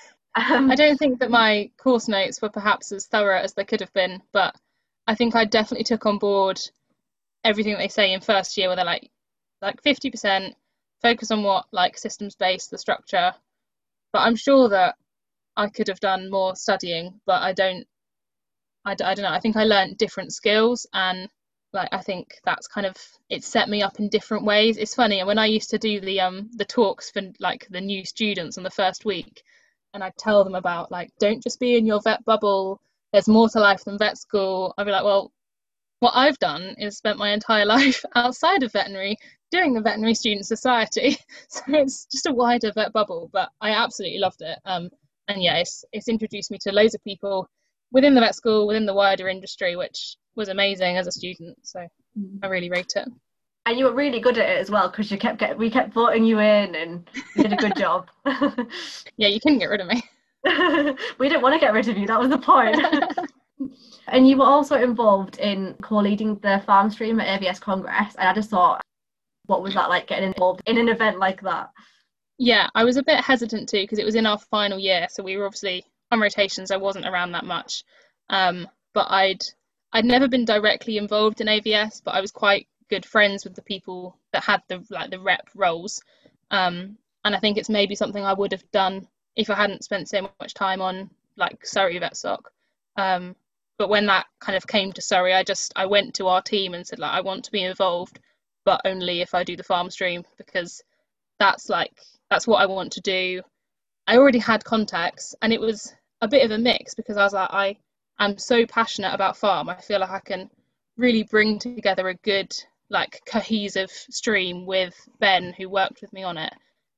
Um, 0.51 0.71
I 0.71 0.75
don't 0.75 0.99
think 0.99 1.21
that 1.21 1.31
my 1.31 1.71
course 1.79 2.09
notes 2.09 2.43
were 2.43 2.51
perhaps 2.51 2.93
as 2.93 3.07
thorough 3.07 3.41
as 3.41 3.55
they 3.55 3.65
could 3.65 3.81
have 3.81 3.93
been, 3.95 4.21
but 4.35 4.55
I 5.07 5.15
think 5.15 5.35
I 5.35 5.47
definitely 5.47 5.85
took 5.85 6.05
on 6.05 6.19
board 6.19 6.61
everything 7.43 7.79
they 7.79 7.89
say 7.89 8.13
in 8.13 8.21
first 8.21 8.55
year, 8.59 8.69
where 8.69 8.77
they're 8.77 8.85
like 8.85 9.11
like 9.63 9.83
fifty 9.83 10.11
percent 10.11 10.55
focus 11.03 11.31
on 11.31 11.43
what 11.43 11.67
like 11.73 11.99
systems 11.99 12.35
based 12.37 12.71
the 12.71 12.79
structure. 12.79 13.33
But 14.13 14.21
I'm 14.21 14.37
sure 14.37 14.69
that 14.71 14.97
I 15.57 15.69
could 15.69 15.89
have 15.89 16.01
done 16.01 16.31
more 16.31 16.55
studying, 16.57 17.21
but 17.27 17.43
I 17.43 17.53
don't 17.53 17.87
I, 18.85 18.93
I 18.93 19.15
don't 19.15 19.23
know. 19.23 19.31
I 19.31 19.41
think 19.41 19.57
i 19.57 19.65
learned 19.65 19.99
different 19.99 20.33
skills 20.33 20.87
and 20.95 21.29
like 21.73 21.89
i 21.93 22.01
think 22.01 22.39
that's 22.45 22.69
kind 22.69 22.87
of 22.87 22.97
it 23.29 23.43
set 23.45 23.69
me 23.69 23.83
up 23.83 23.99
in 23.99 24.09
different 24.09 24.45
ways. 24.45 24.79
It's 24.79 24.95
funny 24.95 25.19
and 25.19 25.27
when 25.27 25.39
i 25.39 25.47
used 25.47 25.71
to 25.71 25.79
do 25.79 26.01
the 26.01 26.21
um 26.21 26.49
the 26.55 26.65
talks 26.65 27.11
for 27.11 27.23
like 27.41 27.67
the 27.71 27.81
new 27.81 28.05
students 28.05 28.57
on 28.57 28.65
the 28.65 28.71
first 28.71 29.05
week 29.05 29.43
and 29.93 30.03
i'd 30.05 30.17
tell 30.17 30.45
them 30.45 30.55
about 30.55 30.91
like 30.93 31.11
don't 31.19 31.43
just 31.43 31.61
be 31.61 31.77
in 31.77 31.87
your 31.87 32.01
vet 32.03 32.25
bubble. 32.25 32.81
There's 33.13 33.29
more 33.29 33.49
to 33.51 33.61
life 33.61 33.85
than 33.85 33.99
vet 33.99 34.19
school. 34.19 34.75
I'd 34.79 34.85
be 34.85 34.93
like 34.93 35.05
well 35.05 35.33
what 36.01 36.13
i've 36.15 36.39
done 36.39 36.75
is 36.79 36.97
spent 36.97 37.19
my 37.19 37.33
entire 37.33 37.67
life 37.77 38.05
outside 38.15 38.63
of 38.63 38.73
veterinary 38.73 39.17
doing 39.57 39.75
the 39.75 39.81
veterinary 39.81 40.15
student 40.15 40.47
society 40.47 41.17
so 41.49 41.63
it's 41.69 42.07
just 42.07 42.27
a 42.27 42.33
wider 42.33 42.73
vet 42.75 42.93
bubble 42.93 43.31
but 43.33 43.51
i 43.61 43.71
absolutely 43.71 44.19
loved 44.19 44.43
it 44.43 44.59
um 44.65 44.89
and 45.29 45.43
yeah 45.43 45.57
it's, 45.57 45.85
it's 45.93 46.09
introduced 46.09 46.51
me 46.51 46.59
to 46.59 46.73
loads 46.73 46.95
of 46.95 47.03
people 47.05 47.49
within 47.93 48.15
the 48.15 48.21
vet 48.21 48.35
school, 48.35 48.67
within 48.67 48.87
the 48.87 48.95
wider 48.95 49.29
industry, 49.29 49.77
which 49.77 50.17
was 50.35 50.49
amazing 50.49 50.97
as 50.97 51.07
a 51.07 51.13
student. 51.13 51.57
So 51.63 51.81
mm. 52.19 52.39
I 52.43 52.47
really 52.49 52.71
rate 52.71 52.93
it. 52.97 53.09
And 53.65 53.79
you 53.79 53.87
were 53.87 53.95
really 53.95 54.21
good 54.21 54.39
at 54.39 54.49
it 54.49 54.61
as 54.61 54.71
well 54.71 54.89
because 54.89 55.11
you 55.11 55.19
kept 55.19 55.39
get, 55.39 55.59
we 55.59 55.71
kept 55.71 55.93
voting 55.93 56.25
you 56.25 56.39
in 56.39 56.75
and 56.75 57.09
you 57.35 57.43
did 57.43 57.53
a 57.53 57.57
good 57.57 57.77
job. 57.77 58.09
yeah, 59.17 59.29
you 59.29 59.41
couldn't 59.41 59.59
get 59.59 59.71
rid 59.71 59.81
of 59.81 59.89
me. 59.89 60.03
we 61.19 61.29
didn't 61.29 61.43
want 61.43 61.55
to 61.55 61.59
get 61.59 61.73
rid 61.73 61.89
of 61.89 61.99
you. 61.99 62.07
That 62.07 62.21
was 62.21 62.29
the 62.29 62.39
point. 62.39 62.81
and 64.09 64.29
you 64.29 64.37
were 64.37 64.45
also 64.45 64.77
involved 64.77 65.39
in 65.39 65.75
co-leading 65.83 66.37
the 66.37 66.63
farm 66.65 66.91
stream 66.91 67.19
at 67.19 67.41
AVS 67.41 67.61
Congress, 67.61 68.15
and 68.17 68.29
I 68.29 68.33
just 68.35 68.51
thought, 68.51 68.81
what 69.47 69.63
was 69.63 69.75
that 69.75 69.89
like 69.91 70.09
getting 70.09 70.29
involved 70.29 70.63
in 70.67 70.79
an 70.79 70.89
event 70.89 71.19
like 71.19 71.43
that? 71.43 71.71
Yeah, 72.39 72.69
I 72.75 72.85
was 72.85 72.97
a 72.97 73.03
bit 73.03 73.21
hesitant 73.21 73.69
too 73.69 73.83
because 73.83 73.99
it 73.99 74.05
was 74.05 74.15
in 74.15 74.27
our 74.27 74.39
final 74.39 74.79
year, 74.79 75.07
so 75.11 75.23
we 75.23 75.37
were 75.37 75.47
obviously 75.47 75.85
on 76.11 76.21
rotations 76.21 76.71
I 76.71 76.77
wasn't 76.79 77.07
around 77.07 77.33
that 77.33 77.45
much 77.45 77.85
Um, 78.31 78.69
but 78.95 79.09
I'd 79.11 79.45
I'd 79.93 80.07
never 80.07 80.29
been 80.29 80.47
directly 80.47 80.99
involved 80.99 81.41
in 81.43 81.49
AVS, 81.49 82.03
but 82.05 82.15
I 82.15 82.23
was 82.23 82.33
quite 82.33 82.69
good 82.91 83.07
friends 83.07 83.45
with 83.45 83.55
the 83.57 83.63
people 83.63 84.19
that 84.33 84.45
had 84.45 84.63
the 84.69 84.85
like 84.91 85.11
the 85.11 85.21
rep 85.21 85.49
roles. 85.57 86.03
Um, 86.53 86.99
and 87.25 87.37
I 87.37 87.41
think 87.41 87.59
it's 87.59 87.71
maybe 87.71 87.97
something 87.97 88.25
I 88.25 88.35
would 88.35 88.53
have 88.53 88.71
done 88.73 89.09
if 89.37 89.51
I 89.51 89.57
hadn't 89.57 89.85
spent 89.85 90.09
so 90.11 90.31
much 90.41 90.55
time 90.55 90.83
on 90.83 91.11
like 91.37 91.67
Surrey 91.67 92.01
VetSoc. 92.01 92.41
Um, 92.97 93.37
but 93.79 93.89
when 93.91 94.07
that 94.07 94.27
kind 94.41 94.57
of 94.57 94.67
came 94.67 94.93
to 94.95 95.03
Surrey, 95.03 95.35
I 95.35 95.45
just 95.45 95.73
I 95.77 95.87
went 95.87 96.15
to 96.17 96.29
our 96.29 96.43
team 96.43 96.75
and 96.75 96.87
said 96.87 96.99
like 97.01 97.13
I 97.13 97.21
want 97.23 97.45
to 97.47 97.53
be 97.53 97.63
involved, 97.65 98.21
but 98.67 98.83
only 98.85 99.23
if 99.23 99.33
I 99.33 99.45
do 99.45 99.57
the 99.57 99.63
farm 99.63 99.89
stream 99.91 100.25
because 100.37 100.83
that's 101.39 101.71
like 101.71 101.93
that's 102.29 102.47
what 102.47 102.61
I 102.61 102.67
want 102.67 102.93
to 102.93 103.01
do. 103.01 103.41
I 104.07 104.19
already 104.19 104.41
had 104.41 104.65
contacts, 104.65 105.35
and 105.41 105.53
it 105.53 105.61
was 105.61 105.95
a 106.21 106.29
bit 106.29 106.45
of 106.45 106.51
a 106.51 106.59
mix 106.59 106.95
because 106.95 107.17
I 107.17 107.25
was 107.25 107.33
like 107.33 107.51
I 107.51 107.77
am 108.19 108.37
so 108.37 108.67
passionate 108.67 109.15
about 109.15 109.37
farm. 109.37 109.71
I 109.71 109.77
feel 109.81 110.01
like 110.01 110.11
I 110.11 110.21
can 110.21 110.51
really 110.99 111.23
bring 111.23 111.59
together 111.59 112.09
a 112.09 112.15
good 112.15 112.55
like 112.91 113.23
cohesive 113.27 113.91
stream 113.91 114.67
with 114.67 114.95
Ben 115.21 115.55
who 115.57 115.69
worked 115.69 116.03
with 116.03 116.13
me 116.13 116.25
on 116.25 116.37
it, 116.37 116.53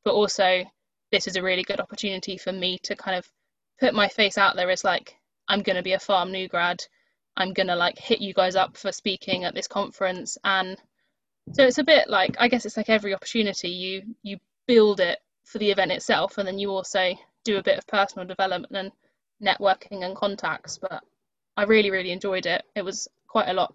but 0.04 0.14
also 0.14 0.64
this 1.12 1.26
is 1.26 1.36
a 1.36 1.42
really 1.42 1.62
good 1.62 1.80
opportunity 1.80 2.38
for 2.38 2.52
me 2.52 2.78
to 2.84 2.96
kind 2.96 3.16
of 3.16 3.30
put 3.78 3.94
my 3.94 4.08
face 4.08 4.38
out 4.38 4.56
there 4.56 4.70
as 4.70 4.84
like 4.84 5.16
I'm 5.48 5.62
going 5.62 5.76
to 5.76 5.82
be 5.82 5.92
a 5.92 5.98
farm 5.98 6.32
new 6.32 6.48
grad. 6.48 6.82
I'm 7.36 7.52
going 7.52 7.68
to 7.68 7.76
like 7.76 7.98
hit 7.98 8.20
you 8.20 8.32
guys 8.34 8.56
up 8.56 8.76
for 8.76 8.90
speaking 8.90 9.44
at 9.44 9.54
this 9.54 9.68
conference 9.68 10.38
and 10.44 10.76
so 11.52 11.64
it's 11.64 11.78
a 11.78 11.84
bit 11.84 12.08
like 12.08 12.36
I 12.38 12.48
guess 12.48 12.66
it's 12.66 12.76
like 12.76 12.88
every 12.88 13.14
opportunity 13.14 13.68
you 13.68 14.02
you 14.22 14.38
build 14.66 15.00
it 15.00 15.18
for 15.44 15.58
the 15.58 15.70
event 15.70 15.92
itself 15.92 16.38
and 16.38 16.46
then 16.46 16.58
you 16.58 16.70
also 16.70 17.12
do 17.44 17.56
a 17.56 17.62
bit 17.62 17.78
of 17.78 17.86
personal 17.86 18.26
development 18.26 18.76
and 18.76 18.92
networking 19.42 20.04
and 20.04 20.16
contacts 20.16 20.78
but 20.78 21.02
I 21.56 21.64
really 21.64 21.90
really 21.90 22.12
enjoyed 22.12 22.46
it. 22.46 22.62
It 22.74 22.84
was 22.84 23.08
quite 23.26 23.48
a 23.48 23.52
lot 23.52 23.74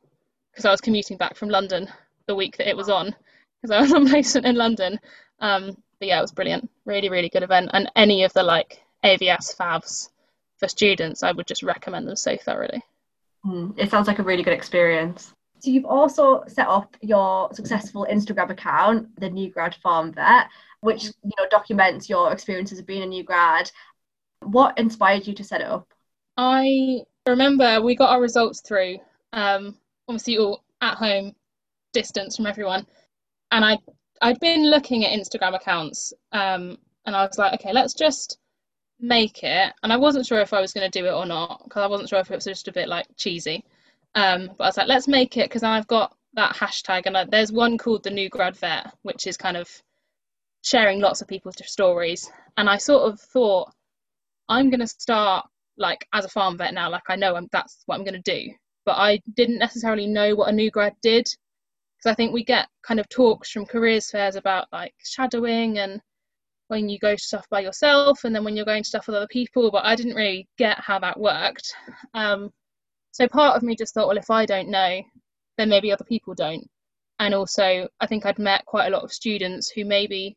because 0.51 0.65
I 0.65 0.71
was 0.71 0.81
commuting 0.81 1.17
back 1.17 1.35
from 1.35 1.49
London 1.49 1.89
the 2.27 2.35
week 2.35 2.57
that 2.57 2.69
it 2.69 2.77
was 2.77 2.89
on 2.89 3.15
because 3.61 3.75
I 3.75 3.81
was 3.81 3.93
on 3.93 4.07
placement 4.09 4.47
in 4.47 4.55
London. 4.55 4.99
Um, 5.39 5.77
but 5.99 6.07
yeah, 6.07 6.19
it 6.19 6.21
was 6.21 6.31
brilliant. 6.31 6.69
Really, 6.85 7.09
really 7.09 7.29
good 7.29 7.43
event. 7.43 7.71
And 7.73 7.91
any 7.95 8.23
of 8.23 8.33
the 8.33 8.43
like 8.43 8.81
AVS 9.03 9.55
favs 9.57 10.09
for 10.59 10.67
students, 10.67 11.23
I 11.23 11.31
would 11.31 11.47
just 11.47 11.63
recommend 11.63 12.07
them 12.07 12.15
so 12.15 12.37
thoroughly. 12.37 12.81
Mm, 13.45 13.73
it 13.77 13.91
sounds 13.91 14.07
like 14.07 14.19
a 14.19 14.23
really 14.23 14.43
good 14.43 14.53
experience. 14.53 15.33
So 15.63 15.71
you've 15.71 15.85
also 15.85 16.43
set 16.47 16.67
up 16.67 16.97
your 16.99 17.47
successful 17.53 18.05
Instagram 18.11 18.49
account, 18.49 19.17
the 19.17 19.29
New 19.29 19.49
Grad 19.49 19.73
Farm 19.75 20.11
Vet, 20.11 20.47
which 20.81 21.05
you 21.05 21.31
know 21.37 21.45
documents 21.49 22.09
your 22.09 22.33
experiences 22.33 22.79
of 22.79 22.85
being 22.85 23.01
a 23.01 23.05
new 23.05 23.23
grad. 23.23 23.71
What 24.41 24.77
inspired 24.77 25.25
you 25.25 25.33
to 25.35 25.43
set 25.43 25.61
it 25.61 25.67
up? 25.67 25.87
I 26.35 27.03
remember 27.25 27.81
we 27.81 27.95
got 27.95 28.09
our 28.09 28.19
results 28.19 28.59
through. 28.59 28.97
Um, 29.31 29.77
obviously, 30.09 30.37
all 30.37 30.65
at 30.81 30.97
home, 30.97 31.33
distance 31.93 32.35
from 32.35 32.47
everyone, 32.47 32.85
and 33.49 33.63
I 33.63 33.77
I'd 34.21 34.41
been 34.41 34.69
looking 34.69 35.05
at 35.05 35.17
Instagram 35.17 35.55
accounts, 35.55 36.11
um, 36.33 36.77
and 37.05 37.15
I 37.15 37.25
was 37.25 37.37
like, 37.37 37.53
okay, 37.53 37.71
let's 37.71 37.93
just 37.93 38.37
make 38.99 39.43
it. 39.43 39.71
And 39.81 39.93
I 39.93 39.95
wasn't 39.95 40.25
sure 40.25 40.41
if 40.41 40.51
I 40.51 40.59
was 40.59 40.73
going 40.73 40.91
to 40.91 40.99
do 40.99 41.05
it 41.05 41.13
or 41.13 41.25
not 41.25 41.61
because 41.63 41.83
I 41.83 41.87
wasn't 41.87 42.09
sure 42.09 42.19
if 42.19 42.29
it 42.29 42.35
was 42.35 42.43
just 42.43 42.67
a 42.67 42.73
bit 42.73 42.89
like 42.89 43.07
cheesy. 43.15 43.63
Um, 44.15 44.49
but 44.57 44.63
I 44.63 44.67
was 44.67 44.77
like, 44.77 44.87
let's 44.87 45.07
make 45.07 45.37
it 45.37 45.49
because 45.49 45.63
I've 45.63 45.87
got 45.87 46.15
that 46.33 46.55
hashtag, 46.55 47.03
and 47.05 47.17
I, 47.17 47.25
there's 47.25 47.51
one 47.51 47.77
called 47.77 48.03
the 48.03 48.09
New 48.09 48.29
Grad 48.29 48.55
Vet, 48.57 48.93
which 49.03 49.27
is 49.27 49.37
kind 49.37 49.57
of 49.57 49.69
sharing 50.63 50.99
lots 50.99 51.21
of 51.21 51.27
people's 51.27 51.55
stories. 51.65 52.29
And 52.57 52.69
I 52.69 52.77
sort 52.77 53.11
of 53.11 53.19
thought, 53.19 53.71
I'm 54.49 54.69
going 54.69 54.79
to 54.79 54.87
start 54.87 55.45
like 55.77 56.07
as 56.13 56.25
a 56.25 56.29
farm 56.29 56.57
vet 56.57 56.73
now. 56.73 56.89
Like 56.89 57.09
I 57.09 57.15
know 57.15 57.35
I'm, 57.35 57.47
that's 57.51 57.83
what 57.85 57.95
I'm 57.95 58.03
going 58.03 58.21
to 58.21 58.35
do, 58.35 58.51
but 58.85 58.97
I 58.97 59.19
didn't 59.35 59.59
necessarily 59.59 60.07
know 60.07 60.35
what 60.35 60.49
a 60.49 60.53
new 60.53 60.69
grad 60.69 60.93
did 61.01 61.27
because 62.03 62.11
I 62.11 62.15
think 62.15 62.33
we 62.33 62.43
get 62.43 62.67
kind 62.85 62.99
of 62.99 63.07
talks 63.09 63.51
from 63.51 63.65
careers 63.65 64.09
fairs 64.11 64.35
about 64.35 64.67
like 64.71 64.93
shadowing 65.03 65.79
and 65.79 66.01
when 66.67 66.89
you 66.89 66.99
go 66.99 67.15
to 67.15 67.21
stuff 67.21 67.45
by 67.49 67.61
yourself 67.61 68.23
and 68.23 68.35
then 68.35 68.43
when 68.43 68.55
you're 68.55 68.65
going 68.65 68.83
to 68.83 68.89
stuff 68.89 69.07
with 69.07 69.15
other 69.15 69.27
people 69.27 69.71
but 69.71 69.85
I 69.85 69.95
didn't 69.95 70.15
really 70.15 70.47
get 70.57 70.79
how 70.79 70.99
that 70.99 71.19
worked 71.19 71.73
um, 72.13 72.51
so 73.13 73.27
part 73.27 73.55
of 73.55 73.63
me 73.63 73.75
just 73.75 73.93
thought 73.93 74.07
well 74.07 74.17
if 74.17 74.29
I 74.29 74.45
don't 74.45 74.69
know 74.69 75.01
then 75.57 75.69
maybe 75.69 75.91
other 75.91 76.03
people 76.03 76.33
don't. 76.33 76.67
And 77.19 77.33
also 77.33 77.87
I 78.01 78.07
think 78.07 78.25
I'd 78.25 78.39
met 78.39 78.65
quite 78.65 78.87
a 78.87 78.89
lot 78.89 79.03
of 79.03 79.13
students 79.13 79.69
who 79.69 79.85
maybe 79.85 80.35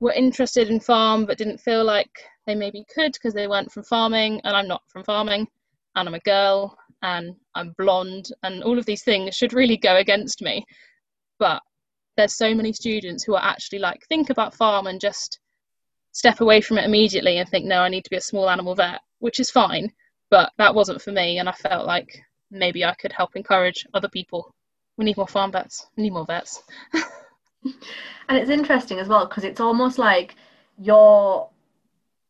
were 0.00 0.12
interested 0.12 0.70
in 0.70 0.80
farm 0.80 1.26
but 1.26 1.36
didn't 1.36 1.58
feel 1.58 1.84
like 1.84 2.10
they 2.46 2.54
maybe 2.54 2.84
could 2.94 3.12
because 3.12 3.34
they 3.34 3.48
weren't 3.48 3.72
from 3.72 3.82
farming 3.82 4.40
and 4.44 4.56
I'm 4.56 4.68
not 4.68 4.82
from 4.88 5.04
farming 5.04 5.48
and 5.96 6.08
I'm 6.08 6.14
a 6.14 6.20
girl 6.20 6.78
and 7.02 7.34
I'm 7.56 7.74
blonde 7.76 8.28
and 8.44 8.62
all 8.62 8.78
of 8.78 8.86
these 8.86 9.02
things 9.02 9.34
should 9.34 9.52
really 9.52 9.76
go 9.76 9.96
against 9.96 10.42
me. 10.42 10.64
But 11.40 11.60
there's 12.16 12.36
so 12.36 12.54
many 12.54 12.72
students 12.72 13.24
who 13.24 13.34
are 13.34 13.42
actually 13.42 13.80
like 13.80 14.06
think 14.08 14.30
about 14.30 14.54
farm 14.54 14.86
and 14.86 15.00
just 15.00 15.40
step 16.12 16.40
away 16.40 16.60
from 16.60 16.78
it 16.78 16.84
immediately 16.84 17.38
and 17.38 17.48
think 17.48 17.64
no 17.64 17.80
i 17.80 17.88
need 17.88 18.04
to 18.04 18.10
be 18.10 18.16
a 18.16 18.20
small 18.20 18.50
animal 18.50 18.74
vet 18.74 19.00
which 19.18 19.40
is 19.40 19.50
fine 19.50 19.90
but 20.32 20.50
that 20.56 20.74
wasn't 20.74 21.00
for 21.00 21.12
me 21.12 21.38
and 21.38 21.48
i 21.48 21.52
felt 21.52 21.86
like 21.86 22.24
maybe 22.50 22.84
i 22.84 22.94
could 22.94 23.12
help 23.12 23.36
encourage 23.36 23.86
other 23.94 24.08
people. 24.08 24.52
We 24.96 25.04
need 25.06 25.16
more 25.16 25.26
farm 25.26 25.52
vets. 25.52 25.86
We 25.96 26.04
need 26.04 26.12
more 26.12 26.26
vets. 26.26 26.62
And 28.28 28.38
it's 28.38 28.50
interesting 28.50 28.98
as 28.98 29.08
well 29.08 29.26
because 29.26 29.44
it's 29.44 29.60
almost 29.60 29.98
like 29.98 30.36
you're 30.78 31.48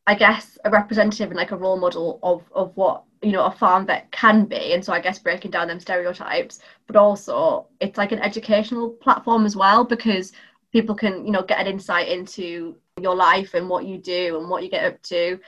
i 0.06 0.14
guess 0.14 0.58
a 0.64 0.70
representative 0.70 1.30
and 1.30 1.36
like 1.36 1.52
a 1.52 1.56
role 1.56 1.78
model 1.78 2.18
of 2.22 2.42
of 2.52 2.76
what 2.76 3.04
you 3.22 3.30
know 3.30 3.44
a 3.44 3.50
farm 3.50 3.86
vet 3.86 4.10
can 4.10 4.44
be 4.46 4.74
and 4.74 4.84
so 4.84 4.92
i 4.92 5.00
guess 5.00 5.20
breaking 5.20 5.52
down 5.52 5.68
them 5.68 5.78
stereotypes 5.78 6.58
but 6.86 6.96
also 6.96 7.66
it's 7.80 7.98
like 7.98 8.10
an 8.10 8.18
educational 8.18 8.90
platform 8.90 9.46
as 9.46 9.54
well 9.54 9.84
because 9.84 10.32
people 10.72 10.94
can 10.94 11.24
you 11.24 11.30
know 11.30 11.42
get 11.42 11.60
an 11.60 11.68
insight 11.68 12.08
into 12.08 12.76
your 13.00 13.14
life 13.14 13.54
and 13.54 13.68
what 13.68 13.86
you 13.86 13.96
do 13.96 14.38
and 14.38 14.50
what 14.50 14.64
you 14.64 14.70
get 14.70 14.84
up 14.84 15.00
to 15.02 15.38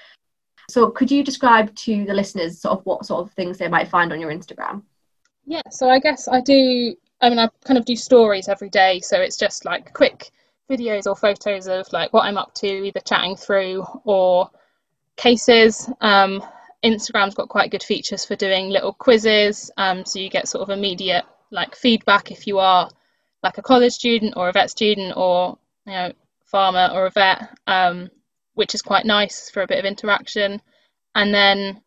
so 0.68 0.90
could 0.90 1.10
you 1.10 1.22
describe 1.22 1.74
to 1.74 2.04
the 2.04 2.14
listeners 2.14 2.60
sort 2.60 2.78
of 2.78 2.86
what 2.86 3.04
sort 3.04 3.26
of 3.26 3.32
things 3.32 3.58
they 3.58 3.68
might 3.68 3.88
find 3.88 4.12
on 4.12 4.20
your 4.20 4.32
instagram? 4.32 4.82
Yeah 5.46 5.62
so 5.70 5.88
i 5.88 5.98
guess 5.98 6.26
i 6.28 6.40
do 6.40 6.94
i 7.20 7.28
mean 7.28 7.38
i 7.38 7.48
kind 7.64 7.78
of 7.78 7.84
do 7.84 7.96
stories 7.96 8.48
every 8.48 8.70
day 8.70 9.00
so 9.00 9.20
it's 9.20 9.36
just 9.36 9.64
like 9.64 9.92
quick 9.92 10.30
videos 10.70 11.06
or 11.06 11.14
photos 11.14 11.66
of 11.66 11.86
like 11.92 12.12
what 12.12 12.24
i'm 12.24 12.38
up 12.38 12.54
to 12.54 12.66
either 12.66 13.00
chatting 13.00 13.36
through 13.36 13.84
or 14.04 14.50
cases. 15.16 15.88
Um, 16.00 16.42
Instagram's 16.84 17.34
got 17.34 17.48
quite 17.48 17.70
good 17.70 17.82
features 17.82 18.24
for 18.24 18.36
doing 18.36 18.68
little 18.68 18.92
quizzes, 18.92 19.70
um, 19.76 20.04
so 20.04 20.18
you 20.18 20.28
get 20.28 20.48
sort 20.48 20.62
of 20.62 20.70
immediate 20.70 21.24
like 21.50 21.76
feedback 21.76 22.30
if 22.30 22.46
you 22.46 22.58
are 22.58 22.90
like 23.42 23.58
a 23.58 23.62
college 23.62 23.92
student 23.92 24.34
or 24.36 24.48
a 24.48 24.52
vet 24.52 24.70
student 24.70 25.16
or 25.16 25.56
you 25.86 25.92
know 25.92 26.12
farmer 26.44 26.90
or 26.92 27.06
a 27.06 27.10
vet, 27.10 27.56
um, 27.66 28.10
which 28.54 28.74
is 28.74 28.82
quite 28.82 29.04
nice 29.04 29.50
for 29.50 29.62
a 29.62 29.66
bit 29.66 29.78
of 29.78 29.84
interaction. 29.84 30.60
And 31.14 31.34
then 31.34 31.82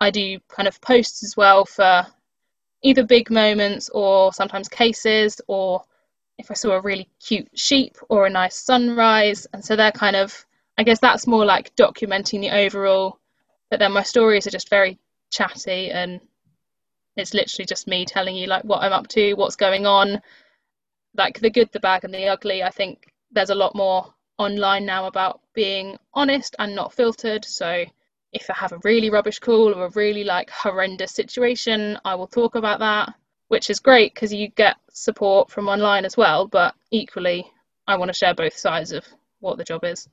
I 0.00 0.10
do 0.10 0.38
kind 0.48 0.68
of 0.68 0.80
posts 0.80 1.22
as 1.22 1.36
well 1.36 1.64
for 1.64 2.06
either 2.82 3.04
big 3.04 3.30
moments 3.30 3.88
or 3.90 4.32
sometimes 4.32 4.68
cases 4.68 5.40
or 5.46 5.84
if 6.38 6.50
I 6.50 6.54
saw 6.54 6.72
a 6.72 6.80
really 6.80 7.08
cute 7.24 7.48
sheep 7.54 7.96
or 8.08 8.26
a 8.26 8.30
nice 8.30 8.56
sunrise. 8.56 9.46
And 9.52 9.64
so 9.64 9.76
they're 9.76 9.92
kind 9.92 10.16
of, 10.16 10.44
I 10.78 10.82
guess 10.82 10.98
that's 10.98 11.26
more 11.26 11.44
like 11.44 11.74
documenting 11.76 12.40
the 12.40 12.50
overall 12.50 13.18
but 13.72 13.78
then 13.78 13.92
my 13.92 14.02
stories 14.02 14.46
are 14.46 14.50
just 14.50 14.68
very 14.68 14.98
chatty 15.30 15.90
and 15.90 16.20
it's 17.16 17.32
literally 17.32 17.64
just 17.64 17.88
me 17.88 18.04
telling 18.04 18.36
you 18.36 18.46
like 18.46 18.64
what 18.64 18.82
I'm 18.82 18.92
up 18.92 19.08
to, 19.08 19.32
what's 19.32 19.56
going 19.56 19.86
on, 19.86 20.20
like 21.16 21.40
the 21.40 21.48
good, 21.48 21.70
the 21.72 21.80
bad, 21.80 22.04
and 22.04 22.12
the 22.12 22.26
ugly. 22.26 22.62
I 22.62 22.68
think 22.68 23.10
there's 23.30 23.48
a 23.48 23.54
lot 23.54 23.74
more 23.74 24.12
online 24.38 24.84
now 24.84 25.06
about 25.06 25.40
being 25.54 25.96
honest 26.14 26.56
and 26.58 26.74
not 26.74 26.92
filtered. 26.92 27.44
So 27.44 27.84
if 28.32 28.48
I 28.50 28.54
have 28.54 28.72
a 28.72 28.80
really 28.84 29.10
rubbish 29.10 29.38
call 29.38 29.74
or 29.74 29.86
a 29.86 29.90
really 29.90 30.24
like 30.24 30.50
horrendous 30.50 31.12
situation, 31.12 31.98
I 32.04 32.14
will 32.14 32.26
talk 32.26 32.54
about 32.54 32.80
that, 32.80 33.14
which 33.48 33.70
is 33.70 33.80
great 33.80 34.14
because 34.14 34.32
you 34.32 34.48
get 34.48 34.76
support 34.90 35.50
from 35.50 35.68
online 35.68 36.04
as 36.04 36.16
well. 36.16 36.46
But 36.46 36.74
equally, 36.90 37.46
I 37.86 37.96
want 37.96 38.08
to 38.08 38.18
share 38.18 38.34
both 38.34 38.56
sides 38.56 38.92
of 38.92 39.04
what 39.40 39.58
the 39.58 39.64
job 39.64 39.84
is. 39.84 40.08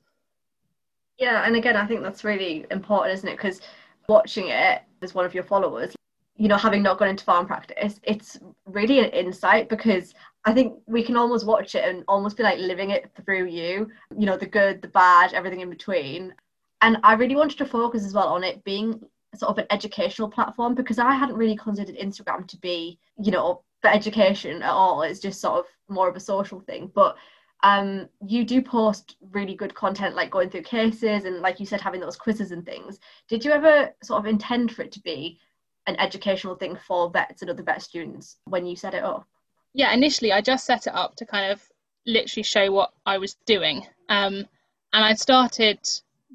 Yeah, 1.17 1.45
and 1.45 1.55
again, 1.55 1.75
I 1.75 1.85
think 1.85 2.01
that's 2.01 2.23
really 2.23 2.65
important, 2.71 3.13
isn't 3.13 3.29
it? 3.29 3.38
Because 3.38 3.61
watching 4.07 4.47
it 4.49 4.81
as 5.01 5.13
one 5.13 5.25
of 5.25 5.33
your 5.33 5.43
followers, 5.43 5.93
you 6.38 6.47
know, 6.47 6.57
having 6.57 6.81
not 6.81 6.97
gone 6.97 7.09
into 7.09 7.23
farm 7.25 7.45
practice, 7.45 7.99
it's 8.03 8.39
really 8.65 8.99
an 8.99 9.11
insight 9.11 9.67
because 9.67 10.13
I 10.46 10.53
think 10.53 10.74
we 10.88 11.03
can 11.03 11.17
almost 11.17 11.46
watch 11.46 11.75
it 11.75 11.84
and 11.84 12.03
almost 12.08 12.38
be 12.38 12.43
like 12.43 12.60
living 12.60 12.91
it 12.91 13.12
through 13.25 13.48
you, 13.48 13.89
you 14.17 14.25
know, 14.25 14.38
the 14.38 14.46
good, 14.46 14.81
the 14.81 14.88
bad, 14.88 15.34
everything 15.34 15.60
in 15.60 15.69
between. 15.69 16.34
And 16.81 16.98
I 17.03 17.13
really 17.13 17.36
wanted 17.36 17.58
to 17.58 17.65
focus 17.65 18.05
as 18.05 18.13
well 18.13 18.29
on 18.29 18.43
it 18.43 18.63
being 18.63 19.01
sort 19.36 19.51
of 19.51 19.58
an 19.58 19.67
educational 19.69 20.29
platform 20.29 20.75
because 20.75 20.98
I 20.98 21.13
hadn't 21.13 21.36
really 21.36 21.58
considered 21.58 21.98
Instagram 21.98 22.48
to 22.48 22.58
be, 22.58 23.00
you 23.22 23.31
know, 23.31 23.63
for 23.81 23.89
education 23.89 24.62
at 24.62 24.72
all. 24.72 25.01
It's 25.01 25.19
just 25.19 25.41
sort 25.41 25.60
of 25.60 25.65
more 25.89 26.08
of 26.08 26.15
a 26.15 26.22
social 26.22 26.62
thing. 26.62 26.89
But 26.93 27.17
um, 27.62 28.08
you 28.25 28.46
do 28.46 28.62
post 28.62 29.17
really 29.31 29.55
good 29.55 29.75
content 29.75 30.15
like 30.15 30.31
going 30.31 30.50
through 30.50 30.62
cases 30.62 31.25
and 31.25 31.41
like 31.41 31.60
you 31.60 31.65
said 31.65 31.81
having 31.81 32.00
those 32.00 32.15
quizzes 32.15 32.51
and 32.51 32.65
things 32.65 33.00
did 33.27 33.43
you 33.43 33.51
ever 33.51 33.89
sort 34.01 34.17
of 34.17 34.25
intend 34.25 34.72
for 34.74 34.84
it 34.84 34.93
to 34.93 35.01
be 35.01 35.38
an 35.86 35.98
educational 35.98 36.55
thing 36.55 36.77
for 36.88 37.10
vets 37.10 37.41
and 37.41 37.51
other 37.51 37.63
vet 37.63 37.81
students 37.81 38.38
when 38.46 38.65
you 38.65 38.75
set 38.75 38.93
it 38.93 39.03
up? 39.03 39.27
Yeah, 39.73 39.93
initially 39.93 40.31
I 40.31 40.41
just 40.41 40.65
set 40.65 40.88
it 40.88 40.95
up 40.95 41.15
to 41.17 41.25
kind 41.25 41.51
of 41.51 41.61
literally 42.05 42.43
show 42.43 42.71
what 42.71 42.91
I 43.05 43.17
was 43.17 43.35
doing. 43.45 43.85
Um, 44.09 44.45
and 44.93 45.05
I 45.05 45.13
started 45.13 45.79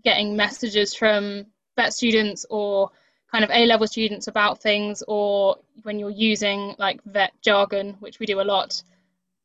getting 0.04 0.36
messages 0.36 0.94
from 0.94 1.46
vet 1.76 1.92
students 1.92 2.46
or 2.50 2.90
kind 3.30 3.42
of 3.42 3.50
A 3.50 3.66
level 3.66 3.86
students 3.88 4.28
about 4.28 4.62
things, 4.62 5.02
or 5.08 5.56
when 5.82 5.98
you're 5.98 6.10
using 6.10 6.76
like 6.78 7.02
vet 7.04 7.32
jargon, 7.42 7.96
which 7.98 8.20
we 8.20 8.26
do 8.26 8.40
a 8.40 8.42
lot. 8.42 8.80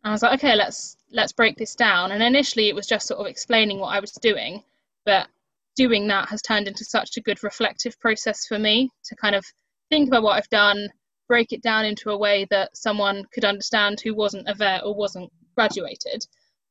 I 0.04 0.12
was 0.12 0.22
like, 0.22 0.40
okay, 0.40 0.56
let's 0.56 0.96
let's 1.12 1.34
break 1.34 1.58
this 1.58 1.76
down. 1.76 2.12
And 2.12 2.22
initially, 2.22 2.70
it 2.70 2.76
was 2.76 2.86
just 2.86 3.08
sort 3.08 3.20
of 3.20 3.26
explaining 3.26 3.80
what 3.80 3.96
I 3.96 4.00
was 4.00 4.12
doing, 4.12 4.64
but 5.06 5.28
doing 5.76 6.08
that 6.08 6.30
has 6.30 6.42
turned 6.42 6.68
into 6.68 6.86
such 6.86 7.18
a 7.18 7.22
good 7.22 7.44
reflective 7.44 8.00
process 8.00 8.46
for 8.46 8.60
me 8.60 8.92
to 9.06 9.16
kind 9.16 9.36
of 9.36 9.44
think 9.90 10.08
about 10.08 10.24
what 10.24 10.38
I've 10.38 10.50
done, 10.50 10.90
break 11.30 11.54
it 11.54 11.62
down 11.62 11.86
into 11.86 12.10
a 12.10 12.18
way 12.18 12.46
that 12.50 12.76
someone 12.76 13.24
could 13.32 13.46
understand 13.46 14.02
who 14.02 14.14
wasn't 14.14 14.50
a 14.50 14.54
vet 14.54 14.84
or 14.84 14.94
wasn't 14.94 15.32
graduated. 15.56 16.26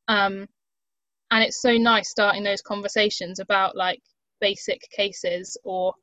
Um, 0.08 0.46
and 1.30 1.44
it's 1.44 1.62
so 1.62 1.76
nice 1.76 2.10
starting 2.10 2.42
those 2.42 2.60
conversations 2.60 3.38
about 3.38 3.76
like 3.76 4.02
basic 4.40 4.80
cases 4.90 5.56
or 5.64 5.94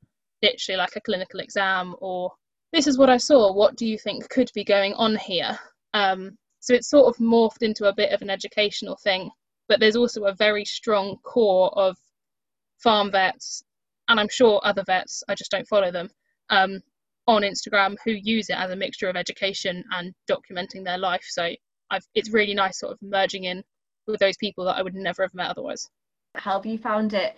literally 0.42 0.78
like 0.78 0.96
a 0.96 1.02
clinical 1.02 1.40
exam 1.40 1.96
or 2.00 2.32
this 2.72 2.88
is 2.88 2.98
what 2.98 3.10
I 3.10 3.18
saw. 3.18 3.54
What 3.54 3.76
do 3.76 3.86
you 3.86 3.98
think 3.98 4.30
could 4.30 4.50
be 4.54 4.64
going 4.64 4.94
on 4.94 5.16
here? 5.16 5.58
Um, 5.94 6.38
so 6.60 6.74
it's 6.74 6.90
sort 6.90 7.08
of 7.08 7.22
morphed 7.22 7.62
into 7.62 7.88
a 7.88 7.94
bit 7.94 8.12
of 8.12 8.22
an 8.22 8.30
educational 8.30 8.98
thing, 8.98 9.30
but 9.68 9.80
there's 9.80 9.96
also 9.96 10.26
a 10.26 10.34
very 10.34 10.66
strong 10.66 11.18
core 11.24 11.72
of 11.78 11.96
farm 12.80 13.12
vets, 13.12 13.64
and 14.10 14.20
I'm 14.20 14.30
sure 14.30 14.60
other 14.64 14.84
vets, 14.84 15.24
I 15.30 15.36
just 15.36 15.52
don't 15.52 15.68
follow 15.68 15.92
them, 15.92 16.10
um, 16.50 16.82
on 17.28 17.42
Instagram 17.42 17.96
who 18.04 18.12
use 18.12 18.50
it 18.50 18.58
as 18.58 18.72
a 18.72 18.76
mixture 18.76 19.10
of 19.10 19.16
education 19.16 19.84
and 19.92 20.14
documenting 20.30 20.84
their 20.84 20.98
life. 20.98 21.26
So 21.28 21.50
I've, 21.90 22.06
it's 22.14 22.32
really 22.32 22.54
nice 22.54 22.80
sort 22.80 22.94
of 22.94 23.00
merging 23.02 23.46
in 23.46 23.64
with 24.08 24.20
those 24.20 24.38
people 24.38 24.66
that 24.66 24.78
I 24.78 24.82
would 24.82 24.96
never 24.96 25.24
have 25.24 25.34
met 25.34 25.50
otherwise. 25.50 25.90
How 26.36 26.54
have 26.54 26.66
you 26.66 26.78
found 26.78 27.14
it 27.14 27.38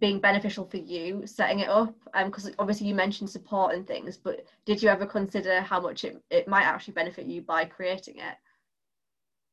being 0.00 0.18
beneficial 0.18 0.64
for 0.64 0.78
you 0.78 1.22
setting 1.26 1.60
it 1.60 1.68
up? 1.68 1.94
Because 2.24 2.46
um, 2.46 2.54
obviously 2.58 2.88
you 2.88 2.94
mentioned 2.94 3.30
support 3.30 3.74
and 3.74 3.86
things, 3.86 4.16
but 4.16 4.44
did 4.64 4.82
you 4.82 4.88
ever 4.88 5.06
consider 5.06 5.60
how 5.60 5.80
much 5.80 6.04
it, 6.04 6.20
it 6.30 6.48
might 6.48 6.64
actually 6.64 6.94
benefit 6.94 7.26
you 7.26 7.42
by 7.42 7.64
creating 7.64 8.16
it? 8.18 8.36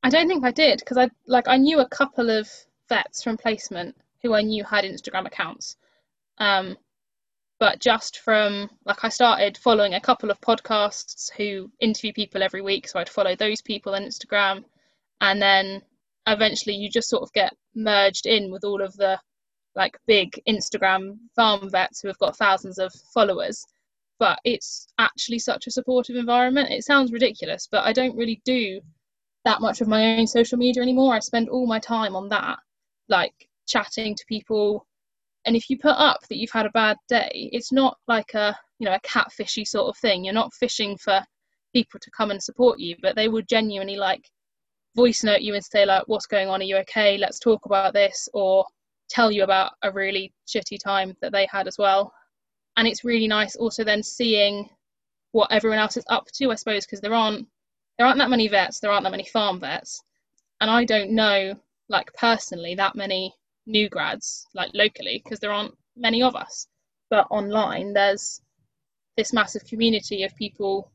I 0.03 0.09
don't 0.09 0.27
think 0.27 0.43
I 0.43 0.51
did 0.51 0.79
because 0.79 0.97
I 0.97 1.09
like 1.27 1.47
I 1.47 1.57
knew 1.57 1.79
a 1.79 1.87
couple 1.87 2.31
of 2.31 2.49
vets 2.89 3.23
from 3.23 3.37
placement 3.37 3.95
who 4.23 4.33
I 4.33 4.41
knew 4.41 4.63
had 4.63 4.83
Instagram 4.83 5.27
accounts. 5.27 5.77
Um, 6.39 6.75
but 7.61 7.79
just 7.79 8.17
from 8.17 8.71
like 8.85 9.05
I 9.05 9.09
started 9.09 9.55
following 9.55 9.93
a 9.93 10.01
couple 10.01 10.31
of 10.31 10.41
podcasts 10.41 11.31
who 11.37 11.71
interview 11.79 12.11
people 12.11 12.41
every 12.41 12.63
week, 12.63 12.87
so 12.87 12.97
I'd 12.97 13.07
follow 13.07 13.35
those 13.35 13.61
people 13.61 13.93
on 13.93 14.01
Instagram, 14.01 14.63
and 15.21 15.39
then 15.39 15.83
eventually 16.25 16.75
you 16.75 16.89
just 16.89 17.07
sort 17.07 17.21
of 17.21 17.31
get 17.33 17.53
merged 17.75 18.25
in 18.25 18.51
with 18.51 18.63
all 18.63 18.81
of 18.81 18.97
the 18.97 19.19
like 19.75 19.95
big 20.07 20.41
Instagram 20.49 21.19
farm 21.35 21.69
vets 21.69 22.01
who 22.01 22.07
have 22.07 22.17
got 22.17 22.35
thousands 22.35 22.79
of 22.79 22.91
followers. 23.13 23.63
But 24.17 24.39
it's 24.43 24.87
actually 24.97 25.37
such 25.37 25.67
a 25.67 25.71
supportive 25.71 26.15
environment. 26.15 26.71
It 26.71 26.83
sounds 26.83 27.11
ridiculous, 27.11 27.67
but 27.71 27.85
I 27.85 27.93
don't 27.93 28.17
really 28.17 28.41
do 28.43 28.81
that 29.45 29.61
much 29.61 29.81
of 29.81 29.87
my 29.87 30.17
own 30.17 30.25
social 30.25 30.57
media 30.57 30.81
anymore. 30.81 31.13
I 31.13 31.19
spend 31.19 31.47
all 31.47 31.67
my 31.67 31.77
time 31.77 32.15
on 32.15 32.29
that, 32.29 32.57
like 33.07 33.35
chatting 33.67 34.15
to 34.15 34.25
people. 34.27 34.87
And 35.45 35.55
if 35.55 35.69
you 35.69 35.77
put 35.77 35.95
up 35.97 36.19
that 36.29 36.37
you've 36.37 36.51
had 36.51 36.65
a 36.65 36.71
bad 36.71 36.97
day, 37.09 37.49
it's 37.51 37.71
not 37.71 37.97
like 38.07 38.33
a 38.33 38.55
you 38.79 38.85
know 38.85 38.93
a 38.95 38.99
catfishy 38.99 39.65
sort 39.65 39.89
of 39.89 39.97
thing. 39.97 40.23
You're 40.23 40.33
not 40.33 40.53
fishing 40.53 40.97
for 40.97 41.21
people 41.73 41.99
to 41.99 42.11
come 42.11 42.31
and 42.31 42.41
support 42.41 42.79
you, 42.79 42.95
but 43.01 43.15
they 43.15 43.27
will 43.27 43.41
genuinely 43.43 43.95
like 43.95 44.23
voice 44.95 45.23
note 45.23 45.41
you 45.41 45.55
and 45.55 45.63
say 45.63 45.85
like, 45.85 46.03
"What's 46.07 46.27
going 46.27 46.49
on? 46.49 46.61
Are 46.61 46.65
you 46.65 46.77
okay? 46.77 47.17
Let's 47.17 47.39
talk 47.39 47.65
about 47.65 47.93
this," 47.93 48.29
or 48.33 48.65
tell 49.09 49.31
you 49.31 49.43
about 49.43 49.73
a 49.83 49.91
really 49.91 50.33
shitty 50.47 50.79
time 50.79 51.15
that 51.21 51.31
they 51.31 51.47
had 51.51 51.67
as 51.67 51.77
well. 51.77 52.13
And 52.77 52.87
it's 52.87 53.03
really 53.03 53.27
nice 53.27 53.55
also 53.55 53.83
then 53.83 54.03
seeing 54.03 54.69
what 55.31 55.51
everyone 55.51 55.79
else 55.79 55.97
is 55.97 56.05
up 56.09 56.27
to, 56.35 56.51
I 56.51 56.55
suppose, 56.55 56.85
because 56.85 57.01
there 57.01 57.13
aren't 57.13 57.47
there 57.97 58.07
aren't 58.07 58.19
that 58.19 58.29
many 58.29 58.47
vets, 58.47 58.79
there 58.79 58.91
aren't 58.91 59.03
that 59.03 59.11
many 59.11 59.25
farm 59.25 59.59
vets, 59.59 60.03
and 60.59 60.69
I 60.69 60.85
don't 60.85 61.11
know 61.11 61.55
like 61.89 62.13
personally 62.13 62.75
that 62.75 62.95
many 62.95 63.35
new 63.65 63.89
grads 63.89 64.45
like 64.53 64.71
locally 64.73 65.21
because 65.23 65.39
there 65.39 65.51
aren't 65.51 65.75
many 65.95 66.21
of 66.23 66.35
us. 66.35 66.67
But 67.09 67.27
online 67.29 67.93
there's 67.93 68.41
this 69.17 69.33
massive 69.33 69.65
community 69.65 70.23
of 70.23 70.35
people 70.35 70.91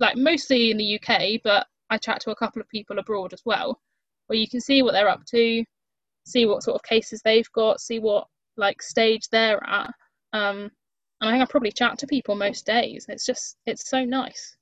like 0.00 0.16
mostly 0.16 0.70
in 0.70 0.76
the 0.76 0.98
UK, 0.98 1.40
but 1.42 1.66
I 1.90 1.98
chat 1.98 2.20
to 2.22 2.30
a 2.30 2.36
couple 2.36 2.60
of 2.60 2.68
people 2.68 2.98
abroad 2.98 3.32
as 3.32 3.42
well, 3.44 3.80
where 4.26 4.38
you 4.38 4.48
can 4.48 4.60
see 4.60 4.82
what 4.82 4.92
they're 4.92 5.08
up 5.08 5.24
to, 5.26 5.64
see 6.26 6.46
what 6.46 6.62
sort 6.62 6.76
of 6.76 6.82
cases 6.82 7.22
they've 7.22 7.50
got, 7.52 7.80
see 7.80 7.98
what 7.98 8.26
like 8.56 8.82
stage 8.82 9.28
they're 9.28 9.62
at. 9.64 9.92
Um, 10.32 10.70
and 11.20 11.30
I 11.30 11.32
think 11.32 11.42
I 11.42 11.46
probably 11.50 11.72
chat 11.72 11.98
to 11.98 12.06
people 12.06 12.34
most 12.34 12.66
days. 12.66 13.06
It's 13.08 13.26
just 13.26 13.56
it's 13.66 13.88
so 13.88 14.04
nice. 14.04 14.56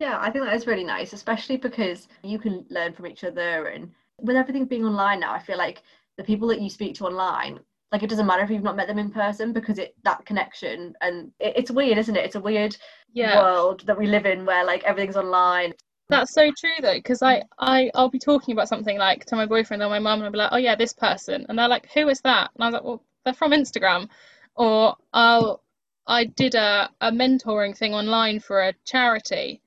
Yeah, 0.00 0.18
I 0.20 0.30
think 0.30 0.44
that 0.44 0.54
is 0.54 0.66
really 0.66 0.84
nice, 0.84 1.12
especially 1.12 1.56
because 1.56 2.08
you 2.22 2.38
can 2.38 2.64
learn 2.70 2.92
from 2.92 3.06
each 3.06 3.24
other. 3.24 3.66
And 3.66 3.92
with 4.20 4.36
everything 4.36 4.66
being 4.66 4.84
online 4.84 5.20
now, 5.20 5.32
I 5.32 5.40
feel 5.40 5.58
like 5.58 5.82
the 6.18 6.24
people 6.24 6.48
that 6.48 6.60
you 6.60 6.68
speak 6.68 6.94
to 6.96 7.06
online, 7.06 7.60
like 7.90 8.02
it 8.02 8.10
doesn't 8.10 8.26
matter 8.26 8.42
if 8.42 8.50
you've 8.50 8.62
not 8.62 8.76
met 8.76 8.88
them 8.88 8.98
in 8.98 9.10
person 9.10 9.52
because 9.54 9.78
it 9.78 9.94
that 10.04 10.26
connection 10.26 10.92
and 11.00 11.32
it, 11.40 11.54
it's 11.56 11.70
weird, 11.70 11.96
isn't 11.96 12.16
it? 12.16 12.24
It's 12.24 12.34
a 12.34 12.40
weird 12.40 12.76
yeah. 13.12 13.40
world 13.40 13.86
that 13.86 13.98
we 13.98 14.06
live 14.06 14.26
in 14.26 14.44
where 14.44 14.64
like 14.64 14.84
everything's 14.84 15.16
online. 15.16 15.72
That's 16.10 16.32
so 16.32 16.50
true 16.58 16.70
though, 16.80 16.94
because 16.94 17.22
I, 17.22 17.44
I 17.58 17.90
I'll 17.94 18.10
be 18.10 18.18
talking 18.18 18.52
about 18.52 18.68
something 18.68 18.98
like 18.98 19.24
to 19.26 19.36
my 19.36 19.46
boyfriend 19.46 19.82
or 19.82 19.88
my 19.88 19.98
mum 19.98 20.20
and 20.20 20.24
I'll 20.24 20.32
be 20.32 20.38
like, 20.38 20.52
oh 20.52 20.58
yeah, 20.58 20.74
this 20.74 20.92
person, 20.92 21.46
and 21.48 21.58
they're 21.58 21.68
like, 21.68 21.88
who 21.92 22.08
is 22.08 22.20
that? 22.22 22.50
And 22.54 22.64
I 22.64 22.66
was 22.66 22.74
like, 22.74 22.84
well, 22.84 23.02
they're 23.24 23.34
from 23.34 23.52
Instagram, 23.52 24.08
or 24.54 24.96
I'll 25.12 25.62
I 26.06 26.24
did 26.24 26.54
a, 26.54 26.90
a 27.02 27.12
mentoring 27.12 27.76
thing 27.76 27.94
online 27.94 28.40
for 28.40 28.62
a 28.62 28.74
charity, 28.84 29.60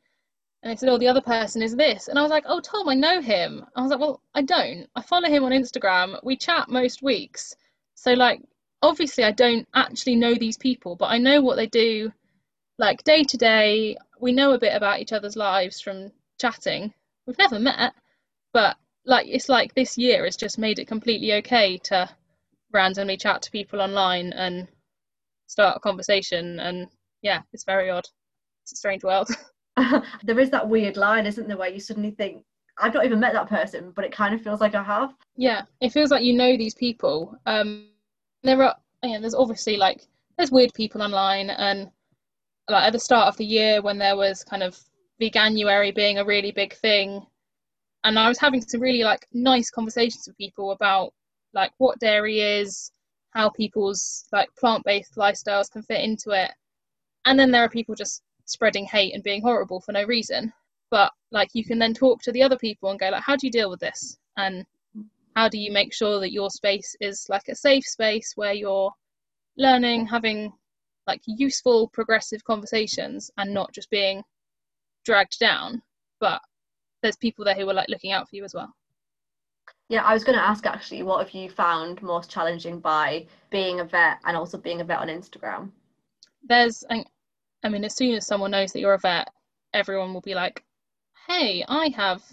and 0.62 0.71
they 0.71 0.76
said, 0.76 0.89
oh, 0.89 0.97
the 0.97 1.08
other 1.08 1.21
person 1.21 1.62
is 1.62 1.76
this, 1.76 2.08
and 2.08 2.19
I 2.19 2.21
was 2.21 2.32
like, 2.32 2.45
oh, 2.47 2.60
Tom, 2.60 2.88
I 2.88 2.95
know 2.95 3.21
him. 3.21 3.65
I 3.76 3.82
was 3.82 3.91
like, 3.91 4.00
well, 4.00 4.21
I 4.36 4.41
don't. 4.43 4.88
I 4.95 5.02
follow 5.02 5.30
him 5.30 5.43
on 5.43 5.52
Instagram. 5.52 6.19
We 6.24 6.36
chat 6.38 6.69
most 6.69 7.02
weeks, 7.02 7.56
so 7.95 8.13
like, 8.13 8.41
obviously, 8.82 9.24
I 9.24 9.32
don't 9.32 9.67
actually 9.74 10.15
know 10.15 10.36
these 10.36 10.58
people, 10.58 10.95
but 10.95 11.12
I 11.12 11.17
know 11.17 11.41
what 11.41 11.56
they 11.56 11.67
do, 11.67 12.12
like 12.78 13.04
day 13.04 13.24
to 13.24 13.38
day. 13.38 13.97
We 14.19 14.32
know 14.34 14.54
a 14.54 14.60
bit 14.60 14.76
about 14.76 15.00
each 15.00 15.13
other's 15.13 15.36
lives 15.36 15.82
from 15.82 16.12
chatting. 16.39 16.93
We've 17.26 17.38
never 17.38 17.60
met, 17.60 17.93
but 18.54 18.78
like 19.06 19.28
it's 19.28 19.50
like 19.50 19.74
this 19.74 19.97
year 19.97 20.26
has 20.26 20.36
just 20.36 20.58
made 20.58 20.80
it 20.80 20.88
completely 20.88 21.34
okay 21.34 21.78
to 21.78 22.10
randomly 22.71 23.17
chat 23.17 23.41
to 23.43 23.52
people 23.52 23.82
online 23.82 24.34
and 24.34 24.67
start 25.47 25.78
a 25.78 25.80
conversation 25.80 26.60
and 26.60 26.88
yeah, 27.21 27.41
it's 27.54 27.63
very 27.65 27.89
odd. 27.89 28.06
It's 28.63 28.74
a 28.74 28.76
strange 28.78 29.04
world. 29.04 29.30
there 30.23 30.39
is 30.39 30.49
that 30.49 30.67
weird 30.67 30.97
line, 30.97 31.25
isn't 31.25 31.47
there, 31.47 31.57
where 31.57 31.69
you 31.69 31.79
suddenly 31.79 32.12
think, 32.12 32.43
I've 32.77 32.93
not 32.93 33.05
even 33.05 33.19
met 33.19 33.34
that 33.34 33.49
person, 33.49 33.91
but 33.95 34.05
it 34.05 34.12
kind 34.12 34.34
of 34.34 34.41
feels 34.41 34.62
like 34.62 34.75
I 34.75 34.84
have. 34.84 35.13
Yeah, 35.36 35.63
it 35.81 35.91
feels 35.91 36.12
like 36.12 36.23
you 36.23 36.34
know 36.34 36.57
these 36.57 36.75
people. 36.75 37.38
Um, 37.45 37.89
there 38.43 38.62
are, 38.63 38.75
yeah, 39.03 39.19
there's 39.19 39.36
obviously 39.36 39.77
like 39.77 40.07
there's 40.38 40.51
weird 40.51 40.73
people 40.73 41.01
online, 41.01 41.49
and 41.49 41.91
like 42.69 42.88
at 42.88 42.93
the 42.93 42.99
start 42.99 43.27
of 43.27 43.38
the 43.38 43.45
year 43.45 43.81
when 43.81 43.97
there 43.97 44.15
was 44.15 44.43
kind 44.43 44.63
of 44.63 44.79
veganuary 45.21 45.93
being 45.93 46.17
a 46.17 46.25
really 46.25 46.51
big 46.51 46.73
thing 46.73 47.25
and 48.03 48.17
i 48.17 48.27
was 48.27 48.39
having 48.39 48.62
some 48.62 48.81
really 48.81 49.03
like 49.03 49.27
nice 49.34 49.69
conversations 49.69 50.23
with 50.27 50.38
people 50.38 50.71
about 50.71 51.13
like 51.53 51.71
what 51.77 51.99
dairy 51.99 52.39
is 52.39 52.91
how 53.31 53.49
people's 53.49 54.25
like 54.31 54.49
plant-based 54.57 55.15
lifestyles 55.15 55.69
can 55.71 55.84
fit 55.84 56.01
into 56.01 56.31
it 56.31 56.51
and 57.25 57.38
then 57.38 57.51
there 57.51 57.63
are 57.63 57.69
people 57.69 57.93
just 57.93 58.23
spreading 58.45 58.86
hate 58.86 59.13
and 59.13 59.23
being 59.23 59.41
horrible 59.41 59.80
for 59.80 59.91
no 59.91 60.04
reason 60.04 60.51
but 60.89 61.12
like 61.32 61.49
you 61.54 61.63
can 61.63 61.80
then 61.80 61.93
talk 61.93 62.21
to 62.21 62.32
the 62.32 62.43
other 62.43 62.58
people 62.58 62.89
and 62.89 62.99
go 62.99 63.10
like 63.10 63.23
how 63.23 63.36
do 63.36 63.47
you 63.47 63.51
deal 63.51 63.69
with 63.69 63.80
this 63.80 64.17
and 64.38 64.65
how 65.36 65.47
do 65.47 65.58
you 65.58 65.71
make 65.71 65.93
sure 65.93 66.19
that 66.19 66.34
your 66.34 66.49
space 66.49 66.95
is 66.99 67.25
like 67.30 67.47
a 67.47 67.56
safe 67.56 67.86
space 67.86 68.34
where 68.36 68.54
you're 68.54 68.91
learning 69.58 70.06
having 70.06 70.51
like 71.08 71.21
useful 71.25 71.89
progressive 71.89 72.43
conversations 72.43 73.32
and 73.38 73.54
not 73.54 73.73
just 73.73 73.89
being 73.89 74.23
dragged 75.06 75.39
down, 75.39 75.82
but 76.19 76.41
there's 77.01 77.17
people 77.17 77.45
there 77.45 77.56
who 77.56 77.69
are 77.69 77.73
like 77.73 77.89
looking 77.89 78.12
out 78.12 78.30
for 78.30 78.36
you 78.36 78.43
as 78.43 78.54
well. 78.54 78.73
Yeah, 79.89 80.04
I 80.04 80.13
was 80.13 80.23
going 80.23 80.38
to 80.38 80.43
ask 80.43 80.65
actually, 80.65 81.04
what 81.04 81.25
have 81.25 81.36
you 81.36 81.49
found 81.49 82.01
most 82.01 82.30
challenging 82.30 82.80
by 82.80 83.25
being 83.49 83.82
a 83.82 83.84
vet 83.84 84.19
and 84.23 84.38
also 84.38 84.58
being 84.58 84.80
a 84.80 84.86
vet 84.86 84.99
on 84.99 85.08
Instagram? 85.08 85.71
There's, 86.43 86.84
I 87.63 87.69
mean, 87.69 87.84
as 87.84 87.95
soon 87.95 88.15
as 88.15 88.26
someone 88.26 88.52
knows 88.52 88.71
that 88.74 88.80
you're 88.80 88.93
a 88.93 89.00
vet, 89.00 89.28
everyone 89.74 90.13
will 90.13 90.21
be 90.21 90.34
like, 90.34 90.63
"Hey, 91.28 91.63
I 91.67 91.89
have 91.89 92.24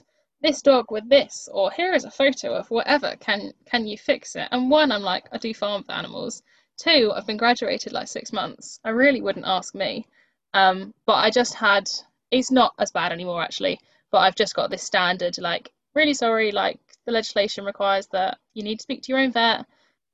this 0.40 0.62
dog 0.62 0.90
with 0.90 1.08
this," 1.08 1.48
or 1.52 1.70
"Here 1.70 1.92
is 1.92 2.04
a 2.04 2.10
photo 2.10 2.54
of 2.54 2.70
whatever. 2.70 3.14
Can 3.16 3.52
can 3.66 3.86
you 3.86 3.98
fix 3.98 4.36
it?" 4.36 4.48
And 4.50 4.70
one, 4.70 4.90
I'm 4.90 5.02
like, 5.02 5.28
I 5.32 5.38
do 5.38 5.52
farm 5.54 5.84
animals. 5.88 6.42
Two, 6.78 7.12
I've 7.14 7.26
been 7.26 7.36
graduated 7.36 7.92
like 7.92 8.08
six 8.08 8.32
months. 8.32 8.80
I 8.84 8.90
really 8.90 9.20
wouldn't 9.20 9.46
ask 9.46 9.74
me. 9.74 10.06
Um, 10.54 10.94
but 11.06 11.16
I 11.16 11.30
just 11.30 11.54
had 11.54 11.90
it's 12.30 12.50
not 12.50 12.74
as 12.78 12.92
bad 12.92 13.12
anymore 13.12 13.42
actually. 13.42 13.80
But 14.10 14.18
I've 14.18 14.36
just 14.36 14.54
got 14.54 14.70
this 14.70 14.82
standard 14.82 15.36
like 15.38 15.72
really 15.94 16.14
sorry, 16.14 16.52
like 16.52 16.80
the 17.04 17.12
legislation 17.12 17.64
requires 17.64 18.06
that 18.08 18.38
you 18.54 18.62
need 18.62 18.76
to 18.76 18.82
speak 18.82 19.02
to 19.02 19.12
your 19.12 19.20
own 19.20 19.32
vet. 19.32 19.66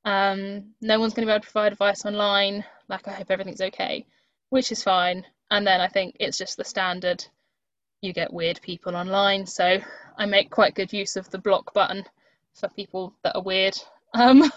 Um, 0.05 0.75
no 0.81 0.99
one's 0.99 1.15
going 1.15 1.27
to 1.27 1.31
be 1.31 1.35
able 1.35 1.45
to 1.45 1.51
provide 1.51 1.73
advice 1.73 2.05
online. 2.05 2.65
Like 2.89 3.07
I 3.09 3.13
hope 3.13 3.31
everything's 3.31 3.61
okay, 3.61 4.07
which 4.55 4.71
is 4.71 4.85
fine. 4.85 5.27
And 5.51 5.67
then 5.67 5.81
I 5.81 5.89
think 5.89 6.15
it's 6.21 6.39
just 6.39 6.57
the 6.57 6.65
standard. 6.65 7.27
You 8.03 8.13
get 8.13 8.33
weird 8.33 8.61
people 8.63 8.95
online, 8.95 9.47
so 9.47 9.79
I 10.17 10.27
make 10.27 10.49
quite 10.49 10.77
good 10.77 10.93
use 10.93 11.17
of 11.17 11.29
the 11.31 11.39
block 11.39 11.75
button 11.75 12.05
for 12.55 12.69
people 12.69 13.13
that 13.25 13.35
are 13.35 13.43
weird. 13.43 13.77
Um, 14.17 14.49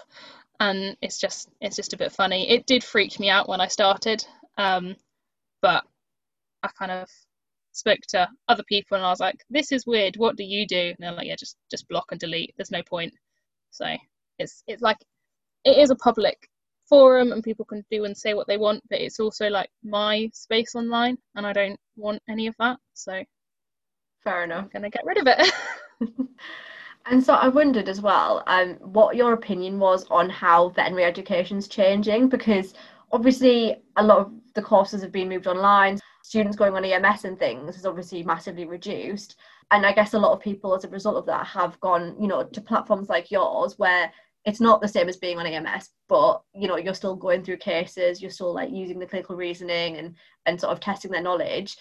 and 0.59 0.95
it's 1.01 1.19
just 1.19 1.49
it's 1.59 1.75
just 1.75 1.93
a 1.93 1.97
bit 1.97 2.11
funny. 2.11 2.47
It 2.47 2.67
did 2.67 2.83
freak 2.83 3.19
me 3.19 3.31
out 3.31 3.49
when 3.49 3.59
I 3.59 3.65
started, 3.65 4.23
um, 4.55 4.95
but 5.63 5.83
I 6.61 6.67
kind 6.77 6.91
of 6.91 7.09
spoke 7.71 8.01
to 8.09 8.29
other 8.47 8.61
people 8.69 8.97
and 8.97 9.03
I 9.03 9.09
was 9.09 9.19
like, 9.19 9.43
"This 9.49 9.71
is 9.71 9.87
weird. 9.87 10.15
What 10.15 10.35
do 10.35 10.43
you 10.43 10.67
do?" 10.67 10.93
And 10.93 10.97
they're 10.99 11.11
like, 11.11 11.25
"Yeah, 11.25 11.37
just 11.37 11.57
just 11.71 11.87
block 11.87 12.11
and 12.11 12.19
delete. 12.19 12.53
There's 12.55 12.69
no 12.69 12.83
point." 12.83 13.15
So 13.71 13.87
it's 14.37 14.61
it's 14.67 14.83
like 14.83 14.97
it 15.65 15.79
is 15.79 15.89
a 15.89 15.95
public 15.95 16.47
forum 16.89 17.31
and 17.31 17.43
people 17.43 17.65
can 17.65 17.83
do 17.91 18.05
and 18.05 18.17
say 18.17 18.33
what 18.33 18.47
they 18.47 18.57
want, 18.57 18.83
but 18.89 19.01
it's 19.01 19.19
also 19.19 19.49
like 19.49 19.69
my 19.83 20.29
space 20.33 20.75
online, 20.75 21.17
and 21.35 21.45
I 21.45 21.53
don't 21.53 21.79
want 21.95 22.21
any 22.29 22.47
of 22.47 22.55
that. 22.59 22.77
So 22.93 23.23
fair 24.23 24.43
enough. 24.43 24.65
I'm 24.65 24.69
gonna 24.69 24.89
get 24.89 25.05
rid 25.05 25.17
of 25.17 25.27
it. 25.27 25.51
And 27.09 27.23
so 27.23 27.33
I 27.35 27.47
wondered 27.47 27.87
as 27.87 28.01
well, 28.01 28.43
um, 28.47 28.73
what 28.81 29.15
your 29.15 29.33
opinion 29.33 29.79
was 29.79 30.05
on 30.09 30.29
how 30.29 30.69
veterinary 30.69 31.05
education 31.05 31.57
is 31.57 31.67
changing 31.67 32.27
because 32.27 32.73
obviously 33.13 33.77
a 33.95 34.03
lot 34.03 34.19
of 34.19 34.31
the 34.55 34.61
courses 34.61 35.01
have 35.01 35.13
been 35.13 35.29
moved 35.29 35.47
online. 35.47 35.99
Students 36.23 36.57
going 36.57 36.73
on 36.73 36.83
EMS 36.83 37.23
and 37.23 37.39
things 37.39 37.75
has 37.75 37.85
obviously 37.85 38.23
massively 38.23 38.65
reduced. 38.65 39.37
And 39.71 39.85
I 39.85 39.93
guess 39.93 40.13
a 40.13 40.19
lot 40.19 40.33
of 40.33 40.41
people 40.41 40.75
as 40.75 40.83
a 40.83 40.89
result 40.89 41.15
of 41.15 41.25
that 41.27 41.45
have 41.47 41.79
gone, 41.79 42.15
you 42.19 42.27
know, 42.27 42.43
to 42.43 42.61
platforms 42.61 43.07
like 43.07 43.31
yours 43.31 43.79
where 43.79 44.11
it's 44.47 44.61
not 44.61 44.79
the 44.79 44.87
same 44.87 45.09
as 45.09 45.17
being 45.17 45.37
on 45.37 45.45
EMS, 45.45 45.89
but 46.07 46.41
you 46.55 46.69
know, 46.69 46.77
you're 46.77 46.93
still 46.93 47.15
going 47.15 47.43
through 47.43 47.57
cases, 47.57 48.21
you're 48.21 48.31
still 48.31 48.53
like 48.53 48.71
using 48.71 48.97
the 48.97 49.05
clinical 49.05 49.35
reasoning 49.35 49.97
and 49.97 50.15
and 50.45 50.59
sort 50.59 50.71
of 50.71 50.79
testing 50.79 51.11
their 51.11 51.21
knowledge. 51.21 51.75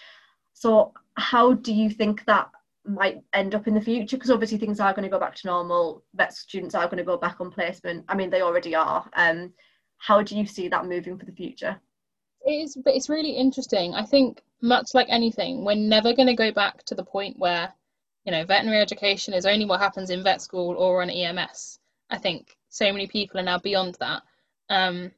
So 0.53 0.93
how 1.15 1.53
do 1.53 1.73
you 1.73 1.89
think 1.89 2.25
that 2.25 2.49
might 2.85 3.21
end 3.31 3.55
up 3.55 3.67
in 3.67 3.73
the 3.73 3.81
future? 3.81 4.17
Because 4.17 4.31
obviously 4.31 4.57
things 4.57 4.81
are 4.81 4.93
going 4.93 5.03
to 5.03 5.09
go 5.09 5.19
back 5.19 5.33
to 5.35 5.47
normal 5.47 6.03
vet 6.13 6.33
students 6.33 6.75
are 6.75 6.87
going 6.87 6.97
to 6.97 7.05
go 7.05 7.15
back 7.15 7.39
on 7.39 7.51
placement. 7.51 8.03
I 8.09 8.15
mean 8.15 8.29
they 8.29 8.41
already 8.41 8.75
are. 8.75 9.09
Um 9.15 9.53
how 9.99 10.21
do 10.21 10.37
you 10.37 10.45
see 10.45 10.67
that 10.67 10.85
moving 10.85 11.17
for 11.17 11.25
the 11.25 11.31
future? 11.31 11.79
It 12.45 12.51
is 12.51 12.77
but 12.83 12.95
it's 12.95 13.07
really 13.07 13.31
interesting. 13.31 13.93
I 13.93 14.03
think 14.03 14.41
much 14.61 14.93
like 14.93 15.07
anything 15.09 15.63
we're 15.63 15.75
never 15.75 16.13
going 16.13 16.27
to 16.27 16.35
go 16.35 16.51
back 16.51 16.83
to 16.83 16.95
the 16.95 17.03
point 17.03 17.39
where 17.39 17.71
you 18.25 18.31
know 18.31 18.43
veterinary 18.43 18.81
education 18.81 19.33
is 19.33 19.45
only 19.45 19.65
what 19.65 19.79
happens 19.79 20.09
in 20.09 20.23
vet 20.23 20.41
school 20.41 20.75
or 20.77 21.01
on 21.03 21.11
ems 21.11 21.79
i 22.09 22.17
think 22.17 22.56
so 22.77 22.91
many 22.91 23.07
people 23.07 23.39
are 23.39 23.43
now 23.43 23.59
beyond 23.59 23.95
that 23.99 24.21
um 24.69 25.11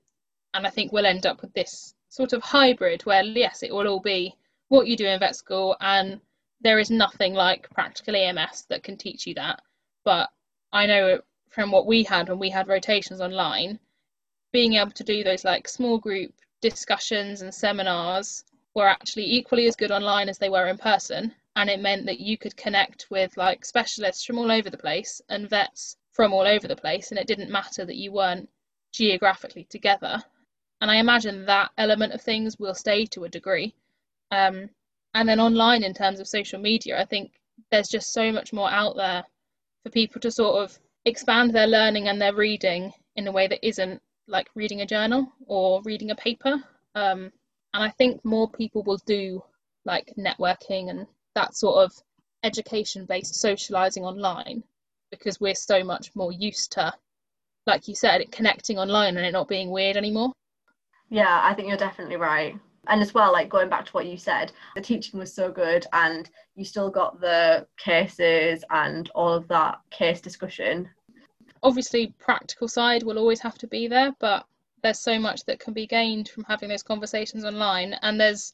and 0.54 0.65
i 0.65 0.69
think 0.69 0.91
we'll 0.91 1.06
end 1.06 1.26
up 1.26 1.41
with 1.41 1.54
this 1.54 1.93
sort 2.10 2.34
of 2.34 2.41
hybrid 2.41 3.02
where 3.06 3.24
yes 3.24 3.63
it 3.63 3.74
will 3.74 3.88
all 3.88 4.00
be 4.00 4.34
what 4.69 4.88
you 4.88 4.95
do 4.95 5.06
in 5.06 5.19
vet 5.19 5.36
school 5.36 5.76
and 5.82 6.19
there 6.62 6.80
is 6.80 6.91
nothing 6.91 7.34
like 7.34 7.69
practical 7.69 8.15
EMS 8.15 8.65
that 8.69 8.84
can 8.84 8.98
teach 8.98 9.26
you 9.26 9.34
that. 9.36 9.62
But 10.04 10.30
I 10.72 10.86
know 10.86 11.22
from 11.50 11.72
what 11.72 11.88
we 11.88 12.04
had 12.04 12.30
when 12.30 12.39
we 12.39 12.50
had 12.50 12.67
rotations 12.67 13.22
online, 13.22 13.80
being 14.52 14.74
able 14.74 14.91
to 14.91 15.04
do 15.04 15.24
those 15.24 15.45
like 15.45 15.67
small 15.67 15.98
group 15.98 16.34
discussions 16.62 17.41
and 17.41 17.54
seminars 17.54 18.43
were 18.76 18.88
actually 18.88 19.32
equally 19.34 19.67
as 19.67 19.76
good 19.76 19.91
online 19.91 20.30
as 20.30 20.38
they 20.38 20.50
were 20.50 20.67
in 20.67 20.78
person. 20.78 21.34
And 21.56 21.69
it 21.69 21.80
meant 21.80 22.06
that 22.06 22.19
you 22.19 22.38
could 22.38 22.56
connect 22.56 23.08
with 23.10 23.36
like 23.38 23.65
specialists 23.65 24.26
from 24.26 24.38
all 24.38 24.52
over 24.52 24.69
the 24.69 24.78
place 24.78 25.22
and 25.30 25.50
vets 25.50 25.98
from 26.19 26.34
all 26.34 26.45
over 26.45 26.67
the 26.67 26.75
place. 26.75 27.12
And 27.12 27.17
it 27.17 27.27
didn't 27.27 27.49
matter 27.49 27.86
that 27.86 27.95
you 27.95 28.12
weren't 28.12 28.49
geographically 28.91 29.65
together. 29.69 30.21
And 30.82 30.91
I 30.91 30.97
imagine 30.97 31.45
that 31.45 31.71
element 31.77 32.12
of 32.12 32.21
things 32.21 32.60
will 32.60 32.73
stay 32.73 33.05
to 33.08 33.23
a 33.23 33.29
degree. 33.29 33.73
Um, 34.29 34.69
and 35.13 35.27
then 35.27 35.39
online 35.39 35.84
in 35.84 35.93
terms 35.93 36.19
of 36.19 36.27
social 36.27 36.60
media 36.60 36.99
i 36.99 37.05
think 37.05 37.32
there's 37.71 37.88
just 37.88 38.13
so 38.13 38.32
much 38.32 38.53
more 38.53 38.69
out 38.69 38.95
there 38.95 39.23
for 39.84 39.89
people 39.91 40.21
to 40.21 40.32
sort 40.32 40.63
of 40.63 40.77
expand 41.05 41.51
their 41.51 41.67
learning 41.67 42.08
and 42.08 42.21
their 42.21 42.36
reading 42.36 42.91
in 43.15 43.27
a 43.27 43.32
way 43.32 43.47
that 43.47 43.65
isn't 43.65 44.01
like 44.27 44.47
reading 44.55 44.82
a 44.82 44.86
journal 44.86 45.32
or 45.47 45.82
reading 45.84 46.12
a 46.12 46.15
paper 46.15 46.55
um, 46.95 47.32
and 47.73 47.84
i 47.84 47.89
think 47.89 48.23
more 48.23 48.49
people 48.49 48.84
will 48.84 48.99
do 49.05 49.41
like 49.86 50.13
networking 50.17 50.89
and 50.89 51.08
that 51.36 51.55
sort 51.55 51.84
of 51.84 51.91
education 52.43 53.05
based 53.05 53.36
socializing 53.36 54.03
online 54.03 54.63
because 55.12 55.39
we're 55.39 55.56
so 55.56 55.84
much 55.84 56.12
more 56.15 56.32
used 56.32 56.72
to 56.74 56.93
like 57.65 57.88
you 57.88 57.95
said 57.95 58.24
connecting 58.32 58.80
online 58.80 59.17
and 59.17 59.26
it 59.26 59.32
not 59.32 59.48
being 59.48 59.69
weird 59.69 59.98
anymore. 59.98 60.32
Yeah 61.10 61.41
i 61.43 61.54
think 61.54 61.67
you're 61.67 61.78
definitely 61.78 62.17
right. 62.17 62.56
And 62.88 63.02
as 63.02 63.13
well 63.13 63.32
like 63.32 63.50
going 63.50 63.69
back 63.69 63.86
to 63.86 63.91
what 63.91 64.08
you 64.08 64.17
said 64.17 64.52
the 64.76 64.82
teaching 64.82 65.19
was 65.19 65.34
so 65.34 65.52
good 65.52 65.86
and 65.93 66.30
you 66.56 66.65
still 66.65 66.89
got 66.89 67.19
the 67.22 67.67
cases 67.78 68.63
and 68.69 69.10
all 69.15 69.34
of 69.34 69.48
that 69.50 69.80
case 69.91 70.22
discussion. 70.22 70.89
Obviously 71.62 72.13
practical 72.19 72.67
side 72.67 73.04
will 73.04 73.19
always 73.19 73.41
have 73.41 73.58
to 73.60 73.67
be 73.67 73.88
there 73.88 74.13
but 74.19 74.45
there's 74.82 75.00
so 75.00 75.19
much 75.19 75.45
that 75.45 75.60
can 75.60 75.74
be 75.74 75.88
gained 75.88 76.30
from 76.30 76.43
having 76.45 76.69
those 76.69 76.84
conversations 76.84 77.43
online. 77.43 77.95
And 78.02 78.19
there's 78.19 78.54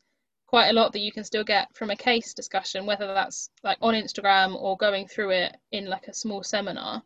quite 0.55 0.69
a 0.69 0.73
lot 0.73 0.93
that 0.93 1.01
you 1.01 1.11
can 1.11 1.23
still 1.23 1.43
get 1.43 1.67
from 1.75 1.89
a 1.89 1.95
case 1.95 2.33
discussion 2.33 2.85
whether 2.85 3.07
that's 3.07 3.49
like 3.63 3.77
on 3.81 3.93
instagram 3.93 4.55
or 4.55 4.77
going 4.77 5.07
through 5.07 5.31
it 5.31 5.55
in 5.71 5.85
like 5.85 6.07
a 6.07 6.13
small 6.13 6.43
seminar 6.43 7.03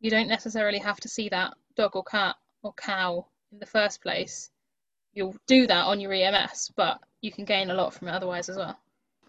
you 0.00 0.10
don't 0.10 0.28
necessarily 0.28 0.78
have 0.78 0.98
to 0.98 1.08
see 1.08 1.28
that 1.28 1.54
dog 1.76 1.94
or 1.94 2.04
cat 2.04 2.36
or 2.62 2.72
cow 2.72 3.26
in 3.52 3.58
the 3.58 3.66
first 3.66 4.02
place 4.02 4.50
you'll 5.16 5.34
do 5.46 5.66
that 5.66 5.86
on 5.86 5.98
your 5.98 6.12
EMS, 6.12 6.70
but 6.76 7.00
you 7.22 7.32
can 7.32 7.44
gain 7.44 7.70
a 7.70 7.74
lot 7.74 7.92
from 7.92 8.08
it 8.08 8.12
otherwise 8.12 8.48
as 8.48 8.56
well. 8.56 8.78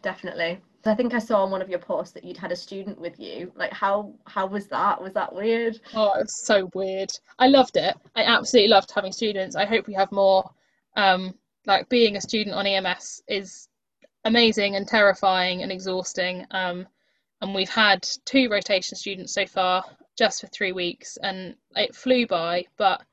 Definitely. 0.03 0.60
I 0.86 0.95
think 0.95 1.13
I 1.13 1.19
saw 1.19 1.43
on 1.43 1.51
one 1.51 1.62
of 1.62 1.69
your 1.69 1.80
posts 1.80 2.13
that 2.13 2.23
you'd 2.23 2.38
had 2.38 2.51
a 2.51 2.56
student 2.56 2.99
with 2.99 3.19
you. 3.19 3.51
Like 3.56 3.73
how 3.73 4.13
how 4.25 4.45
was 4.45 4.67
that? 4.67 5.01
Was 5.01 5.13
that 5.13 5.34
weird? 5.34 5.80
Oh, 5.93 6.13
it 6.13 6.23
was 6.23 6.45
so 6.45 6.69
weird. 6.73 7.10
I 7.39 7.47
loved 7.47 7.75
it. 7.75 7.95
I 8.15 8.23
absolutely 8.23 8.69
loved 8.69 8.91
having 8.93 9.12
students. 9.12 9.56
I 9.56 9.65
hope 9.65 9.88
we 9.88 9.95
have 9.95 10.12
more. 10.12 10.49
Um, 10.95 11.34
like 11.67 11.89
being 11.89 12.15
a 12.15 12.21
student 12.21 12.56
on 12.56 12.65
EMS 12.65 13.21
is 13.27 13.67
amazing 14.23 14.75
and 14.75 14.88
terrifying 14.88 15.62
and 15.62 15.71
exhausting. 15.71 16.45
Um, 16.49 16.88
and 17.41 17.53
we've 17.53 17.69
had 17.69 18.08
two 18.25 18.49
rotation 18.49 18.97
students 18.97 19.34
so 19.34 19.45
far, 19.45 19.84
just 20.17 20.41
for 20.41 20.47
three 20.47 20.71
weeks, 20.71 21.17
and 21.21 21.56
it 21.75 21.95
flew 21.95 22.25
by. 22.25 22.65
But 22.77 23.03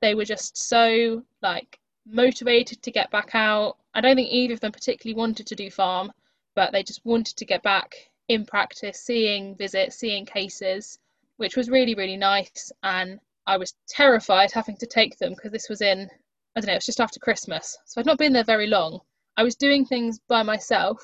they 0.00 0.14
were 0.14 0.24
just 0.24 0.56
so 0.56 1.22
like 1.42 1.78
motivated 2.06 2.80
to 2.82 2.90
get 2.90 3.10
back 3.10 3.34
out. 3.34 3.76
I 3.92 4.00
don't 4.00 4.16
think 4.16 4.30
either 4.30 4.54
of 4.54 4.60
them 4.60 4.72
particularly 4.72 5.18
wanted 5.18 5.48
to 5.48 5.56
do 5.56 5.70
farm, 5.70 6.12
but 6.54 6.72
they 6.72 6.82
just 6.82 7.04
wanted 7.04 7.36
to 7.36 7.44
get 7.44 7.62
back 7.62 7.94
in 8.28 8.46
practice, 8.46 9.00
seeing 9.00 9.56
visits, 9.56 9.96
seeing 9.96 10.24
cases, 10.26 10.98
which 11.36 11.56
was 11.56 11.68
really, 11.68 11.94
really 11.94 12.16
nice. 12.16 12.72
And 12.82 13.20
I 13.46 13.58
was 13.58 13.74
terrified 13.88 14.52
having 14.52 14.76
to 14.78 14.86
take 14.86 15.18
them 15.18 15.34
because 15.34 15.52
this 15.52 15.68
was 15.68 15.80
in, 15.80 16.08
I 16.56 16.60
don't 16.60 16.68
know, 16.68 16.72
it 16.72 16.76
was 16.76 16.86
just 16.86 17.00
after 17.00 17.20
Christmas. 17.20 17.76
So 17.84 18.00
I'd 18.00 18.06
not 18.06 18.18
been 18.18 18.32
there 18.32 18.44
very 18.44 18.66
long. 18.66 19.00
I 19.36 19.42
was 19.42 19.56
doing 19.56 19.84
things 19.84 20.18
by 20.28 20.42
myself, 20.42 20.98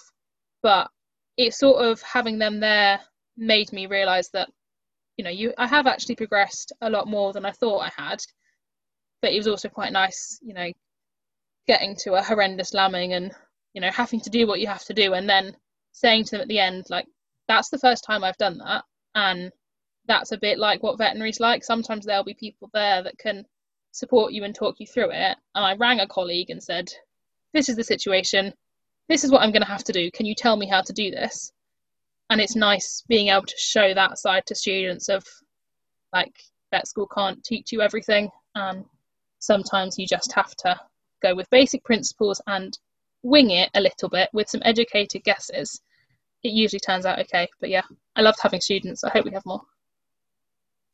but 0.63 0.89
it 1.37 1.55
sort 1.55 1.85
of 1.85 2.01
having 2.01 2.39
them 2.39 2.61
there 2.61 3.01
made 3.37 3.73
me 3.73 3.87
realize 3.87 4.31
that, 4.31 4.49
you 5.19 5.25
know, 5.25 5.31
you 5.31 5.53
I 5.59 5.67
have 5.67 5.87
actually 5.87 6.17
progressed 6.17 6.73
a 6.81 6.89
lot 6.89 7.07
more 7.07 7.33
than 7.33 7.45
I 7.45 7.53
thought 7.53 7.81
I 7.81 7.91
had. 8.03 8.23
But 9.21 9.33
it 9.33 9.37
was 9.37 9.47
also 9.47 9.69
quite 9.69 9.93
nice, 9.93 10.39
you 10.43 10.55
know, 10.55 10.73
getting 11.67 11.97
to 11.97 12.15
a 12.15 12.23
horrendous 12.23 12.75
lambing 12.75 13.13
and 13.13 13.33
you 13.75 13.81
know 13.81 13.91
having 13.91 14.21
to 14.21 14.31
do 14.31 14.47
what 14.47 14.61
you 14.61 14.67
have 14.67 14.85
to 14.85 14.95
do 14.95 15.15
and 15.15 15.29
then 15.29 15.55
saying 15.93 16.25
to 16.25 16.33
them 16.33 16.41
at 16.41 16.49
the 16.49 16.59
end 16.59 16.85
like 16.91 17.07
that's 17.49 17.71
the 17.71 17.79
first 17.79 18.05
time 18.05 18.25
I've 18.25 18.37
done 18.39 18.59
that 18.59 18.85
and 19.15 19.51
that's 20.07 20.33
a 20.33 20.39
bit 20.39 20.59
like 20.59 20.83
what 20.83 20.99
veterinary's 20.99 21.41
like 21.41 21.65
sometimes 21.65 22.05
there'll 22.05 22.25
be 22.25 22.35
people 22.35 22.69
there 22.73 23.03
that 23.03 23.19
can 23.19 23.45
support 23.93 24.33
you 24.33 24.45
and 24.45 24.55
talk 24.55 24.77
you 24.79 24.87
through 24.87 25.11
it 25.11 25.37
and 25.55 25.65
I 25.65 25.75
rang 25.77 26.01
a 26.01 26.07
colleague 26.07 26.51
and 26.51 26.63
said 26.63 26.93
this 27.53 27.69
is 27.69 27.77
the 27.77 27.85
situation 27.85 28.53
this 29.09 29.25
is 29.25 29.31
what 29.31 29.43
I'm 29.43 29.53
going 29.53 29.63
to 29.63 29.69
have 29.69 29.85
to 29.85 29.93
do 29.93 30.11
can 30.11 30.27
you 30.27 30.35
tell 30.35 30.57
me 30.57 30.67
how 30.67 30.83
to 30.83 30.93
do 30.93 31.11
this 31.11 31.53
and 32.31 32.41
it's 32.41 32.57
nice 32.57 33.05
being 33.09 33.29
able 33.29 33.47
to 33.47 33.55
show 33.59 33.95
that 33.95 34.19
side 34.19 34.47
to 34.47 34.55
students 34.55 35.09
of 35.09 35.25
like 36.13 36.35
vet 36.71 36.89
school 36.89 37.07
can't 37.07 37.45
teach 37.45 37.73
you 37.73 37.83
everything 37.83 38.31
and 38.55 38.85
sometimes 39.39 39.99
you 39.99 40.07
just 40.07 40.33
have 40.33 40.55
to 40.57 40.79
go 41.23 41.35
with 41.35 41.49
basic 41.51 41.85
principles 41.85 42.41
and 42.47 42.79
wing 43.23 43.51
it 43.51 43.71
a 43.75 43.81
little 43.81 44.09
bit 44.09 44.29
with 44.33 44.49
some 44.49 44.63
educated 44.65 45.23
guesses, 45.25 45.81
it 46.43 46.51
usually 46.51 46.81
turns 46.81 47.07
out 47.07 47.21
okay. 47.21 47.49
But 47.61 47.71
yeah, 47.71 47.83
I 48.17 48.23
loved 48.23 48.39
having 48.43 48.61
students. 48.61 49.05
I 49.05 49.11
hope 49.11 49.25
we 49.25 49.31
have 49.33 49.47
more. 49.47 49.63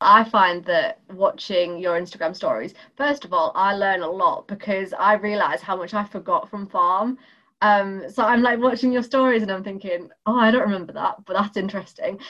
I 0.00 0.24
find 0.24 0.64
that 0.66 1.00
watching 1.11 1.78
your 1.78 2.00
Instagram 2.00 2.34
stories, 2.34 2.74
first 2.96 3.24
of 3.24 3.32
all, 3.32 3.52
I 3.54 3.74
learn 3.74 4.02
a 4.02 4.11
lot 4.11 4.46
because 4.46 4.92
I 4.92 5.14
realise 5.14 5.61
how 5.61 5.76
much 5.76 5.92
I 5.94 6.04
forgot 6.04 6.48
from 6.48 6.68
farm. 6.68 7.18
Um, 7.62 8.04
so 8.08 8.22
I'm 8.22 8.42
like 8.42 8.61
watching 8.61 8.92
your 8.92 9.02
stories 9.02 9.42
and 9.42 9.50
I'm 9.50 9.64
thinking, 9.64 10.08
oh, 10.26 10.38
I 10.38 10.52
don't 10.52 10.62
remember 10.62 10.92
that, 10.92 11.24
but 11.26 11.34
that's 11.34 11.56
interesting. 11.56 12.20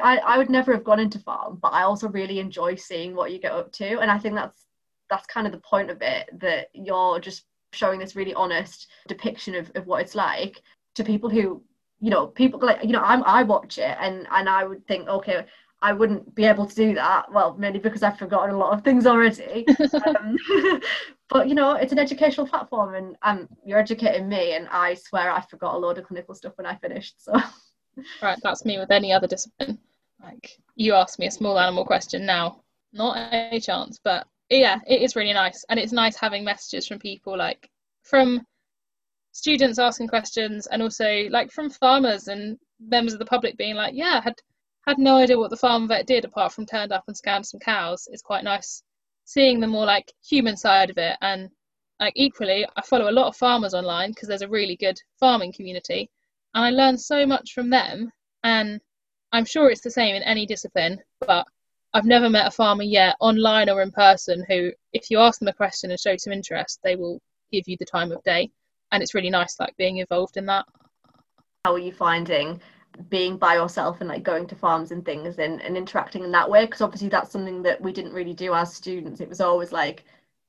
I, 0.00 0.18
I 0.18 0.38
would 0.38 0.50
never 0.50 0.72
have 0.72 0.82
gone 0.82 0.98
into 0.98 1.20
farm, 1.20 1.58
but 1.62 1.72
I 1.72 1.82
also 1.82 2.08
really 2.08 2.40
enjoy 2.40 2.74
seeing 2.74 3.14
what 3.14 3.30
you 3.30 3.38
get 3.38 3.52
up 3.52 3.70
to. 3.74 4.00
And 4.00 4.10
I 4.10 4.18
think 4.18 4.34
that's 4.34 4.66
that's 5.10 5.26
kind 5.26 5.46
of 5.46 5.52
the 5.52 5.60
point 5.60 5.90
of 5.90 6.02
it, 6.02 6.28
that 6.40 6.68
you're 6.72 7.20
just 7.20 7.44
showing 7.72 8.00
this 8.00 8.16
really 8.16 8.34
honest 8.34 8.88
depiction 9.06 9.54
of, 9.54 9.70
of 9.76 9.86
what 9.86 10.00
it's 10.00 10.14
like 10.14 10.62
to 10.94 11.04
people 11.04 11.30
who, 11.30 11.62
you 12.00 12.10
know, 12.10 12.26
people 12.26 12.58
like, 12.60 12.82
you 12.82 12.90
know, 12.90 13.02
I'm 13.02 13.22
I 13.24 13.44
watch 13.44 13.78
it 13.78 13.96
and 14.00 14.26
and 14.32 14.48
I 14.48 14.64
would 14.64 14.84
think, 14.88 15.08
okay, 15.08 15.46
I 15.84 15.92
wouldn't 15.92 16.34
be 16.34 16.46
able 16.46 16.64
to 16.64 16.74
do 16.74 16.94
that. 16.94 17.30
Well, 17.30 17.56
mainly 17.58 17.78
because 17.78 18.02
I've 18.02 18.18
forgotten 18.18 18.54
a 18.54 18.58
lot 18.58 18.72
of 18.72 18.82
things 18.82 19.06
already. 19.06 19.66
um, 20.06 20.34
but 21.28 21.46
you 21.46 21.54
know, 21.54 21.72
it's 21.72 21.92
an 21.92 21.98
educational 21.98 22.48
platform, 22.48 22.94
and 22.94 23.16
um, 23.20 23.48
you're 23.66 23.78
educating 23.78 24.26
me, 24.26 24.54
and 24.54 24.66
I 24.70 24.94
swear 24.94 25.30
I 25.30 25.42
forgot 25.42 25.74
a 25.74 25.78
load 25.78 25.98
of 25.98 26.06
clinical 26.06 26.34
stuff 26.34 26.54
when 26.56 26.64
I 26.64 26.74
finished. 26.76 27.22
So, 27.22 27.34
right, 28.22 28.38
that's 28.42 28.64
me 28.64 28.78
with 28.78 28.90
any 28.90 29.12
other 29.12 29.26
discipline. 29.26 29.78
Like 30.22 30.56
you 30.74 30.94
asked 30.94 31.18
me 31.18 31.26
a 31.26 31.30
small 31.30 31.58
animal 31.58 31.84
question 31.84 32.24
now, 32.24 32.62
not 32.94 33.18
a 33.34 33.60
chance, 33.60 34.00
but 34.02 34.26
yeah, 34.48 34.78
it 34.88 35.02
is 35.02 35.16
really 35.16 35.34
nice, 35.34 35.66
and 35.68 35.78
it's 35.78 35.92
nice 35.92 36.16
having 36.16 36.44
messages 36.44 36.88
from 36.88 36.98
people 36.98 37.36
like 37.36 37.68
from 38.04 38.40
students 39.32 39.78
asking 39.78 40.08
questions, 40.08 40.66
and 40.66 40.80
also 40.80 41.28
like 41.28 41.52
from 41.52 41.68
farmers 41.68 42.28
and 42.28 42.58
members 42.80 43.12
of 43.12 43.18
the 43.18 43.26
public 43.26 43.58
being 43.58 43.74
like, 43.74 43.92
yeah, 43.94 44.18
I 44.18 44.24
had 44.24 44.40
had 44.86 44.98
no 44.98 45.16
idea 45.16 45.38
what 45.38 45.50
the 45.50 45.56
farm 45.56 45.88
vet 45.88 46.06
did 46.06 46.24
apart 46.24 46.52
from 46.52 46.66
turned 46.66 46.92
up 46.92 47.04
and 47.06 47.16
scanned 47.16 47.46
some 47.46 47.60
cows. 47.60 48.08
It's 48.10 48.22
quite 48.22 48.44
nice 48.44 48.82
seeing 49.24 49.60
the 49.60 49.66
more 49.66 49.86
like 49.86 50.12
human 50.26 50.56
side 50.56 50.90
of 50.90 50.98
it. 50.98 51.16
And 51.20 51.50
like 52.00 52.14
equally 52.16 52.66
i 52.76 52.82
follow 52.82 53.08
a 53.08 53.12
lot 53.18 53.28
of 53.28 53.36
farmers 53.36 53.72
online 53.72 54.10
because 54.10 54.28
there's 54.28 54.42
a 54.42 54.48
really 54.48 54.76
good 54.76 55.00
farming 55.20 55.52
community. 55.52 56.10
And 56.54 56.64
i 56.64 56.70
learn 56.70 56.98
so 56.98 57.26
much 57.26 57.52
from 57.52 57.70
them. 57.70 58.12
And 58.42 58.80
i'm 59.32 59.44
sure 59.44 59.70
it's 59.70 59.80
the 59.80 59.90
same 59.90 60.14
in 60.14 60.22
any 60.22 60.46
discipline 60.46 61.00
but 61.26 61.46
i've 61.92 62.04
never 62.04 62.28
met 62.30 62.46
a 62.46 62.50
farmer 62.50 62.82
yet 62.82 63.16
online 63.20 63.68
or 63.68 63.82
in 63.82 63.90
person 63.90 64.44
who 64.48 64.70
if 64.92 65.10
you 65.10 65.18
ask 65.18 65.40
them 65.40 65.48
a 65.48 65.52
question 65.52 65.90
and 65.90 65.98
show 65.98 66.16
some 66.16 66.32
interest 66.32 66.78
they 66.84 66.94
will 66.94 67.20
give 67.54 67.68
you 67.68 67.76
the 67.78 67.84
time 67.84 68.12
of 68.12 68.22
day. 68.24 68.50
And 68.92 69.02
it's 69.02 69.14
really 69.14 69.30
nice 69.30 69.58
like 69.58 69.76
being 69.76 69.98
involved 69.98 70.36
in 70.36 70.46
that. 70.46 70.66
How 71.64 71.74
are 71.74 71.78
you 71.78 71.92
finding 71.92 72.60
being 73.08 73.36
by 73.36 73.54
yourself 73.54 74.00
and 74.00 74.08
like 74.08 74.22
going 74.22 74.46
to 74.46 74.54
farms 74.54 74.90
and 74.92 75.04
things 75.04 75.38
and, 75.38 75.60
and 75.62 75.76
interacting 75.76 76.22
in 76.24 76.32
that 76.32 76.48
way 76.48 76.64
because 76.64 76.80
obviously 76.80 77.08
that's 77.08 77.30
something 77.30 77.62
that 77.62 77.80
we 77.80 77.92
didn't 77.92 78.12
really 78.12 78.34
do 78.34 78.54
as 78.54 78.72
students. 78.72 79.20
It 79.20 79.28
was 79.28 79.40
always 79.40 79.72
like 79.72 80.04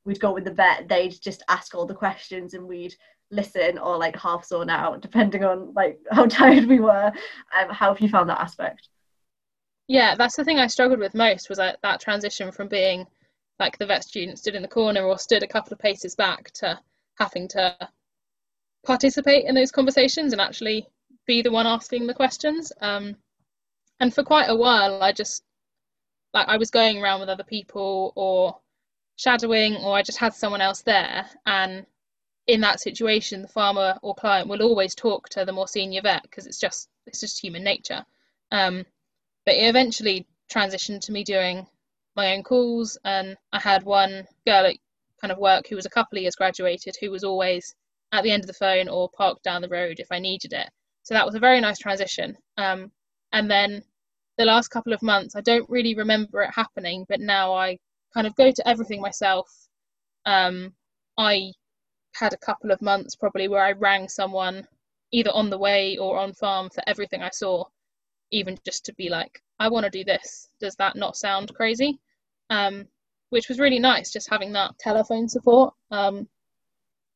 we'd 0.05 0.19
go 0.19 0.31
with 0.31 0.45
the 0.45 0.53
vet 0.53 0.87
they'd 0.87 1.19
just 1.19 1.43
ask 1.49 1.73
all 1.73 1.85
the 1.85 1.93
questions 1.93 2.53
and 2.53 2.67
we'd 2.67 2.95
listen 3.31 3.79
or 3.79 3.97
like 3.97 4.15
half 4.15 4.45
zone 4.45 4.69
out 4.69 5.01
depending 5.01 5.43
on 5.43 5.73
like 5.73 5.99
how 6.11 6.25
tired 6.25 6.65
we 6.65 6.79
were. 6.79 7.11
Um, 7.59 7.69
how 7.69 7.89
have 7.89 7.99
you 7.99 8.09
found 8.09 8.29
that 8.29 8.41
aspect? 8.41 8.89
Yeah 9.87 10.15
that's 10.15 10.35
the 10.35 10.43
thing 10.43 10.59
i 10.59 10.67
struggled 10.67 10.99
with 10.99 11.13
most 11.13 11.49
was 11.49 11.57
that, 11.57 11.79
that 11.83 12.01
transition 12.01 12.51
from 12.51 12.67
being 12.67 13.05
like 13.59 13.77
the 13.77 13.85
vet 13.85 14.03
student 14.03 14.39
stood 14.39 14.55
in 14.55 14.61
the 14.61 14.67
corner 14.67 15.03
or 15.03 15.17
stood 15.17 15.43
a 15.43 15.47
couple 15.47 15.73
of 15.73 15.79
paces 15.79 16.15
back 16.15 16.51
to 16.51 16.79
having 17.17 17.47
to 17.47 17.77
participate 18.85 19.45
in 19.45 19.55
those 19.55 19.71
conversations 19.71 20.31
and 20.31 20.41
actually 20.41 20.87
be 21.25 21.41
the 21.41 21.51
one 21.51 21.67
asking 21.67 22.07
the 22.07 22.13
questions. 22.13 22.71
Um, 22.81 23.15
and 23.99 24.13
for 24.13 24.23
quite 24.23 24.49
a 24.49 24.55
while, 24.55 25.01
I 25.01 25.11
just 25.11 25.43
like 26.33 26.47
I 26.47 26.57
was 26.57 26.69
going 26.69 27.01
around 27.01 27.21
with 27.21 27.29
other 27.29 27.43
people 27.43 28.11
or 28.15 28.59
shadowing, 29.15 29.77
or 29.77 29.95
I 29.95 30.01
just 30.01 30.17
had 30.17 30.33
someone 30.33 30.61
else 30.61 30.81
there. 30.81 31.25
And 31.45 31.85
in 32.47 32.61
that 32.61 32.79
situation, 32.79 33.41
the 33.41 33.47
farmer 33.47 33.97
or 34.01 34.13
client 34.15 34.49
will 34.49 34.61
always 34.61 34.93
talk 34.93 35.29
to 35.29 35.45
the 35.45 35.53
more 35.53 35.67
senior 35.67 36.01
vet 36.01 36.23
because 36.23 36.45
it's 36.45 36.59
just 36.59 36.89
it's 37.07 37.21
just 37.21 37.41
human 37.41 37.63
nature. 37.63 38.05
Um, 38.51 38.85
but 39.45 39.55
it 39.55 39.67
eventually 39.69 40.27
transitioned 40.51 41.01
to 41.01 41.11
me 41.11 41.23
doing 41.23 41.65
my 42.15 42.35
own 42.35 42.43
calls, 42.43 42.97
and 43.03 43.37
I 43.51 43.59
had 43.59 43.83
one 43.83 44.27
girl 44.45 44.65
at 44.65 44.77
kind 45.21 45.31
of 45.31 45.37
work 45.37 45.67
who 45.67 45.75
was 45.75 45.85
a 45.85 45.89
couple 45.89 46.17
of 46.17 46.21
years 46.21 46.35
graduated 46.35 46.95
who 46.99 47.09
was 47.09 47.23
always 47.23 47.73
at 48.11 48.23
the 48.23 48.31
end 48.31 48.43
of 48.43 48.47
the 48.47 48.53
phone 48.53 48.87
or 48.89 49.09
parked 49.09 49.43
down 49.43 49.61
the 49.61 49.69
road 49.69 49.99
if 49.99 50.11
I 50.11 50.19
needed 50.19 50.53
it. 50.53 50.69
So 51.05 51.13
that 51.13 51.25
was 51.25 51.35
a 51.35 51.39
very 51.39 51.61
nice 51.61 51.77
transition. 51.77 52.35
Um, 52.57 52.91
and 53.31 53.49
then 53.49 53.83
the 54.37 54.45
last 54.45 54.69
couple 54.69 54.91
of 54.91 55.03
months, 55.03 55.35
I 55.35 55.41
don't 55.41 55.69
really 55.69 55.93
remember 55.93 56.41
it 56.41 56.51
happening, 56.53 57.05
but 57.07 57.19
now 57.19 57.53
I 57.53 57.77
kind 58.13 58.25
of 58.25 58.35
go 58.35 58.51
to 58.51 58.67
everything 58.67 59.01
myself. 59.01 59.47
Um, 60.25 60.73
I 61.17 61.51
had 62.15 62.33
a 62.33 62.37
couple 62.37 62.71
of 62.71 62.81
months 62.81 63.15
probably 63.15 63.47
where 63.47 63.63
I 63.63 63.73
rang 63.73 64.09
someone 64.09 64.67
either 65.11 65.29
on 65.31 65.51
the 65.51 65.59
way 65.59 65.97
or 65.97 66.17
on 66.17 66.33
farm 66.33 66.69
for 66.71 66.83
everything 66.87 67.21
I 67.21 67.29
saw, 67.29 67.65
even 68.31 68.57
just 68.65 68.85
to 68.85 68.93
be 68.95 69.09
like, 69.09 69.39
I 69.59 69.69
want 69.69 69.85
to 69.85 69.91
do 69.91 70.03
this. 70.03 70.49
Does 70.59 70.75
that 70.77 70.95
not 70.95 71.15
sound 71.15 71.53
crazy? 71.53 71.99
Um, 72.49 72.87
which 73.29 73.47
was 73.47 73.59
really 73.59 73.79
nice, 73.79 74.11
just 74.11 74.29
having 74.29 74.53
that 74.53 74.79
telephone 74.79 75.29
support. 75.29 75.75
Um, 75.91 76.27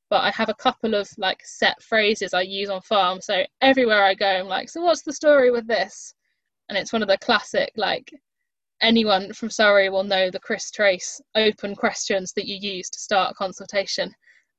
but 0.10 0.24
I 0.24 0.32
have 0.32 0.50
a 0.50 0.56
couple 0.56 0.95
of 0.95 1.10
like 1.17 1.41
set 1.43 1.82
phrases 1.82 2.34
I 2.34 2.41
use 2.41 2.69
on 2.69 2.82
farm. 2.82 3.22
So 3.22 3.43
everywhere 3.62 4.04
I 4.04 4.15
go, 4.15 4.28
I'm 4.28 4.48
like, 4.48 4.69
so 4.69 4.82
what's 4.82 5.04
the 5.04 5.13
story 5.13 5.52
with 5.52 5.67
this? 5.67 6.13
And 6.67 6.78
it's 6.78 6.93
one 6.93 7.02
of 7.02 7.08
the 7.08 7.17
classic 7.17 7.72
like 7.76 8.12
anyone 8.82 9.34
from 9.34 9.50
Surrey 9.50 9.89
will 9.89 10.04
know 10.04 10.30
the 10.30 10.39
Chris 10.39 10.72
Trace 10.72 11.22
open 11.36 11.76
questions 11.76 12.34
that 12.34 12.48
you 12.48 12.58
use 12.58 12.89
to 12.89 13.00
start 13.00 13.32
a 13.32 13.36
consultation. 13.36 14.13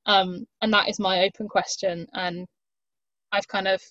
Um, 0.05 0.45
and 0.61 0.73
that 0.73 0.89
is 0.89 0.99
my 0.99 1.23
open 1.23 1.47
question. 1.47 2.07
And 2.13 2.47
I've 3.31 3.47
kind 3.47 3.67
of 3.67 3.81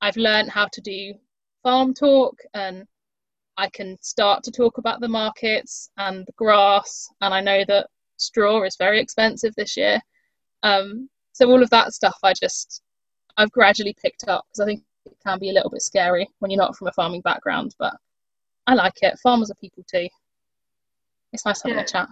I've 0.00 0.16
learned 0.16 0.50
how 0.50 0.68
to 0.72 0.80
do 0.80 1.14
farm 1.62 1.94
talk 1.94 2.36
and 2.54 2.84
I 3.56 3.68
can 3.68 3.96
start 4.00 4.42
to 4.44 4.50
talk 4.50 4.78
about 4.78 5.00
the 5.00 5.08
markets 5.08 5.90
and 5.98 6.26
the 6.26 6.32
grass. 6.36 7.08
And 7.20 7.34
I 7.34 7.40
know 7.40 7.64
that 7.68 7.86
straw 8.16 8.62
is 8.64 8.76
very 8.76 9.00
expensive 9.00 9.54
this 9.56 9.76
year. 9.76 10.00
Um, 10.62 11.08
so 11.32 11.50
all 11.50 11.62
of 11.62 11.70
that 11.70 11.92
stuff, 11.92 12.18
I 12.22 12.32
just 12.34 12.82
I've 13.36 13.52
gradually 13.52 13.94
picked 14.00 14.28
up 14.28 14.44
because 14.48 14.60
I 14.60 14.66
think 14.66 14.82
it 15.06 15.16
can 15.24 15.38
be 15.38 15.50
a 15.50 15.52
little 15.52 15.70
bit 15.70 15.82
scary 15.82 16.28
when 16.38 16.50
you're 16.50 16.60
not 16.60 16.76
from 16.76 16.88
a 16.88 16.92
farming 16.92 17.22
background, 17.22 17.74
but 17.78 17.94
I 18.66 18.74
like 18.74 19.02
it. 19.02 19.18
Farmers 19.22 19.50
are 19.50 19.56
people 19.56 19.84
too. 19.90 20.08
It's 21.32 21.44
nice 21.44 21.62
having 21.62 21.78
yeah, 21.78 21.84
a 21.84 21.86
chat. 21.86 22.08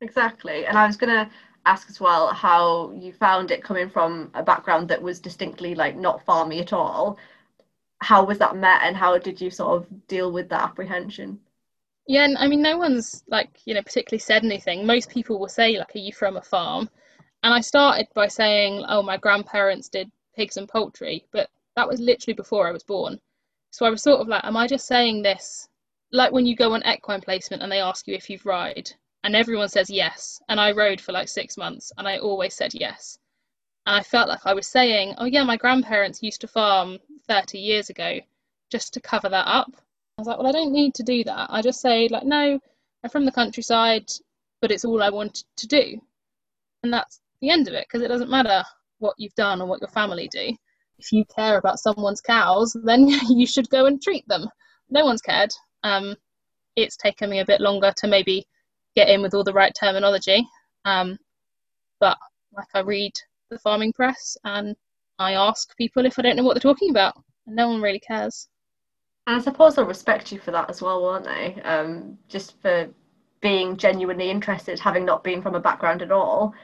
Exactly, 0.00 0.66
and 0.66 0.78
I 0.78 0.86
was 0.86 0.96
gonna 0.96 1.30
ask 1.66 1.88
as 1.90 2.00
well 2.00 2.28
how 2.32 2.92
you 2.92 3.12
found 3.12 3.50
it 3.50 3.62
coming 3.62 3.88
from 3.88 4.30
a 4.34 4.42
background 4.42 4.88
that 4.88 5.02
was 5.02 5.20
distinctly 5.20 5.74
like 5.74 5.96
not 5.96 6.24
farmy 6.24 6.60
at 6.60 6.72
all. 6.72 7.18
How 8.00 8.24
was 8.24 8.38
that 8.38 8.56
met, 8.56 8.82
and 8.82 8.96
how 8.96 9.18
did 9.18 9.40
you 9.40 9.50
sort 9.50 9.76
of 9.76 10.06
deal 10.08 10.32
with 10.32 10.48
that 10.48 10.62
apprehension? 10.62 11.40
Yeah, 12.08 12.28
I 12.36 12.48
mean, 12.48 12.62
no 12.62 12.78
one's 12.78 13.22
like 13.28 13.50
you 13.64 13.74
know 13.74 13.82
particularly 13.82 14.20
said 14.20 14.44
anything. 14.44 14.86
Most 14.86 15.10
people 15.10 15.38
will 15.38 15.48
say 15.48 15.78
like, 15.78 15.94
"Are 15.94 15.98
you 15.98 16.12
from 16.12 16.36
a 16.36 16.42
farm?" 16.42 16.88
And 17.42 17.52
I 17.52 17.60
started 17.60 18.06
by 18.14 18.28
saying, 18.28 18.84
oh, 18.88 19.02
my 19.02 19.16
grandparents 19.16 19.88
did 19.88 20.10
pigs 20.36 20.56
and 20.56 20.68
poultry, 20.68 21.24
but 21.32 21.50
that 21.76 21.88
was 21.88 22.00
literally 22.00 22.34
before 22.34 22.68
I 22.68 22.72
was 22.72 22.84
born. 22.84 23.20
So 23.70 23.86
I 23.86 23.90
was 23.90 24.02
sort 24.02 24.20
of 24.20 24.28
like, 24.28 24.44
am 24.44 24.56
I 24.56 24.66
just 24.66 24.86
saying 24.86 25.22
this? 25.22 25.68
Like 26.12 26.32
when 26.32 26.46
you 26.46 26.54
go 26.54 26.74
on 26.74 26.86
equine 26.86 27.20
placement 27.20 27.62
and 27.62 27.72
they 27.72 27.80
ask 27.80 28.06
you 28.06 28.14
if 28.14 28.28
you've 28.28 28.46
ride, 28.46 28.90
and 29.24 29.36
everyone 29.36 29.68
says 29.68 29.88
yes. 29.88 30.40
And 30.48 30.60
I 30.60 30.72
rode 30.72 31.00
for 31.00 31.12
like 31.12 31.28
six 31.28 31.56
months 31.56 31.92
and 31.96 32.06
I 32.06 32.18
always 32.18 32.54
said 32.54 32.74
yes. 32.74 33.18
And 33.86 33.96
I 33.96 34.02
felt 34.02 34.28
like 34.28 34.44
I 34.44 34.54
was 34.54 34.66
saying, 34.66 35.14
oh, 35.18 35.24
yeah, 35.24 35.44
my 35.44 35.56
grandparents 35.56 36.22
used 36.22 36.40
to 36.42 36.48
farm 36.48 36.98
30 37.28 37.58
years 37.58 37.90
ago 37.90 38.20
just 38.70 38.94
to 38.94 39.00
cover 39.00 39.28
that 39.28 39.48
up. 39.48 39.72
I 40.18 40.20
was 40.20 40.28
like, 40.28 40.38
well, 40.38 40.46
I 40.46 40.52
don't 40.52 40.72
need 40.72 40.94
to 40.94 41.02
do 41.02 41.24
that. 41.24 41.46
I 41.50 41.62
just 41.62 41.80
say, 41.80 42.08
like, 42.08 42.24
no, 42.24 42.60
I'm 43.02 43.10
from 43.10 43.24
the 43.24 43.32
countryside, 43.32 44.08
but 44.60 44.70
it's 44.70 44.84
all 44.84 45.02
I 45.02 45.10
wanted 45.10 45.44
to 45.56 45.66
do. 45.66 46.00
And 46.82 46.92
that's 46.92 47.20
the 47.42 47.50
end 47.50 47.68
of 47.68 47.74
it 47.74 47.86
because 47.86 48.02
it 48.02 48.08
doesn't 48.08 48.30
matter 48.30 48.64
what 49.00 49.14
you've 49.18 49.34
done 49.34 49.60
or 49.60 49.66
what 49.66 49.82
your 49.82 49.90
family 49.90 50.28
do. 50.32 50.56
If 50.98 51.12
you 51.12 51.24
care 51.26 51.58
about 51.58 51.80
someone's 51.80 52.22
cows, 52.22 52.74
then 52.84 53.08
you 53.28 53.46
should 53.46 53.68
go 53.68 53.84
and 53.84 54.00
treat 54.00 54.26
them. 54.28 54.48
No 54.88 55.04
one's 55.04 55.20
cared. 55.20 55.50
Um, 55.82 56.16
it's 56.76 56.96
taken 56.96 57.28
me 57.28 57.40
a 57.40 57.44
bit 57.44 57.60
longer 57.60 57.92
to 57.98 58.06
maybe 58.06 58.46
get 58.96 59.08
in 59.08 59.20
with 59.20 59.34
all 59.34 59.44
the 59.44 59.52
right 59.52 59.74
terminology. 59.78 60.46
Um, 60.84 61.18
but 62.00 62.16
like 62.56 62.68
I 62.74 62.80
read 62.80 63.12
the 63.50 63.58
farming 63.58 63.92
press 63.92 64.36
and 64.44 64.74
I 65.18 65.34
ask 65.34 65.76
people 65.76 66.06
if 66.06 66.18
I 66.18 66.22
don't 66.22 66.36
know 66.36 66.44
what 66.44 66.54
they're 66.54 66.72
talking 66.72 66.90
about, 66.90 67.14
and 67.46 67.54
no 67.54 67.68
one 67.68 67.82
really 67.82 68.00
cares. 68.00 68.48
And 69.26 69.36
I 69.36 69.40
suppose 69.40 69.76
they'll 69.76 69.84
respect 69.84 70.32
you 70.32 70.38
for 70.40 70.50
that 70.50 70.68
as 70.68 70.82
well, 70.82 71.02
won't 71.02 71.24
they? 71.24 71.60
Um, 71.62 72.18
just 72.28 72.60
for 72.60 72.88
being 73.40 73.76
genuinely 73.76 74.30
interested, 74.30 74.80
having 74.80 75.04
not 75.04 75.22
been 75.22 75.42
from 75.42 75.54
a 75.54 75.60
background 75.60 76.02
at 76.02 76.10
all, 76.10 76.54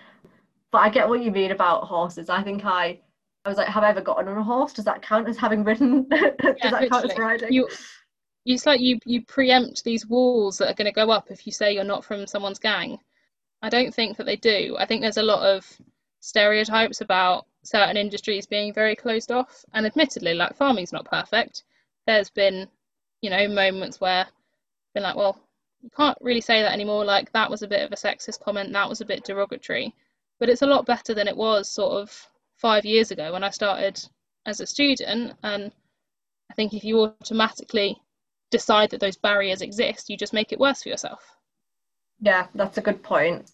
but 0.72 0.78
I 0.78 0.88
get 0.88 1.08
what 1.08 1.22
you 1.22 1.30
mean 1.30 1.50
about 1.50 1.84
horses. 1.84 2.28
I 2.28 2.42
think 2.42 2.64
I 2.64 3.00
I 3.44 3.48
was 3.48 3.58
like, 3.58 3.68
have 3.68 3.82
I 3.82 3.90
ever 3.90 4.00
gotten 4.00 4.28
on 4.28 4.36
a 4.36 4.42
horse? 4.42 4.72
Does 4.72 4.84
that 4.84 5.02
count 5.02 5.28
as 5.28 5.38
having 5.38 5.64
ridden? 5.64 6.08
Does 6.10 6.56
yeah, 6.62 6.70
that 6.70 6.90
count 6.90 7.10
as 7.10 7.18
riding? 7.18 7.52
You, 7.52 7.68
it's 8.44 8.66
like 8.66 8.80
you 8.80 8.98
you 9.04 9.24
preempt 9.24 9.84
these 9.84 10.06
walls 10.06 10.58
that 10.58 10.70
are 10.70 10.74
going 10.74 10.86
to 10.86 10.92
go 10.92 11.10
up 11.10 11.30
if 11.30 11.46
you 11.46 11.52
say 11.52 11.72
you're 11.72 11.84
not 11.84 12.04
from 12.04 12.26
someone's 12.26 12.58
gang. 12.58 12.98
I 13.62 13.68
don't 13.68 13.94
think 13.94 14.16
that 14.16 14.26
they 14.26 14.36
do. 14.36 14.76
I 14.78 14.86
think 14.86 15.02
there's 15.02 15.16
a 15.16 15.22
lot 15.22 15.42
of 15.42 15.66
stereotypes 16.20 17.00
about 17.00 17.46
certain 17.64 17.96
industries 17.96 18.46
being 18.46 18.72
very 18.72 18.94
closed 18.96 19.32
off. 19.32 19.64
And 19.74 19.86
admittedly, 19.86 20.34
like 20.34 20.56
farming's 20.56 20.92
not 20.92 21.04
perfect. 21.04 21.64
There's 22.06 22.30
been, 22.30 22.68
you 23.20 23.30
know, 23.30 23.48
moments 23.48 24.00
where 24.00 24.26
I've 24.26 24.94
been 24.94 25.02
like, 25.02 25.16
well, 25.16 25.40
you 25.82 25.90
can't 25.96 26.18
really 26.20 26.40
say 26.40 26.62
that 26.62 26.72
anymore. 26.72 27.04
Like 27.04 27.32
that 27.32 27.50
was 27.50 27.62
a 27.62 27.68
bit 27.68 27.82
of 27.82 27.92
a 27.92 27.96
sexist 27.96 28.40
comment. 28.40 28.72
That 28.72 28.88
was 28.88 29.00
a 29.00 29.06
bit 29.06 29.24
derogatory. 29.24 29.94
But 30.40 30.48
it's 30.48 30.62
a 30.62 30.66
lot 30.66 30.86
better 30.86 31.14
than 31.14 31.28
it 31.28 31.36
was 31.36 31.68
sort 31.68 31.92
of 32.00 32.26
five 32.56 32.84
years 32.84 33.10
ago 33.10 33.32
when 33.32 33.44
I 33.44 33.50
started 33.50 34.00
as 34.46 34.60
a 34.60 34.66
student. 34.66 35.34
And 35.42 35.72
I 36.50 36.54
think 36.54 36.74
if 36.74 36.84
you 36.84 37.00
automatically 37.00 38.00
decide 38.50 38.90
that 38.90 39.00
those 39.00 39.16
barriers 39.16 39.62
exist, 39.62 40.08
you 40.08 40.16
just 40.16 40.32
make 40.32 40.52
it 40.52 40.60
worse 40.60 40.82
for 40.82 40.88
yourself. 40.88 41.20
Yeah, 42.20 42.46
that's 42.54 42.78
a 42.78 42.80
good 42.80 43.02
point. 43.02 43.50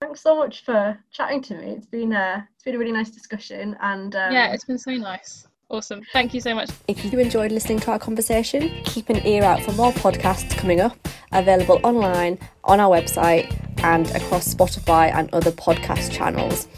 Thanks 0.00 0.20
so 0.20 0.36
much 0.36 0.64
for 0.64 0.98
chatting 1.12 1.42
to 1.42 1.54
me. 1.54 1.70
It's 1.72 1.86
been 1.86 2.12
a 2.12 2.48
it's 2.54 2.64
been 2.64 2.74
a 2.74 2.78
really 2.78 2.92
nice 2.92 3.10
discussion, 3.10 3.76
and 3.80 4.16
um... 4.16 4.32
yeah, 4.32 4.52
it's 4.52 4.64
been 4.64 4.78
so 4.78 4.90
nice. 4.92 5.46
Awesome. 5.68 6.02
Thank 6.12 6.34
you 6.34 6.40
so 6.40 6.54
much. 6.54 6.70
If 6.88 7.04
you 7.04 7.18
enjoyed 7.18 7.52
listening 7.52 7.78
to 7.80 7.92
our 7.92 7.98
conversation, 7.98 8.68
keep 8.84 9.08
an 9.08 9.24
ear 9.26 9.42
out 9.44 9.62
for 9.62 9.72
more 9.72 9.92
podcasts 9.92 10.50
coming 10.56 10.80
up, 10.80 10.98
available 11.30 11.80
online, 11.84 12.38
on 12.64 12.78
our 12.78 12.94
website, 12.94 13.71
and 13.82 14.10
across 14.10 14.52
Spotify 14.52 15.12
and 15.14 15.32
other 15.32 15.52
podcast 15.52 16.12
channels. 16.12 16.68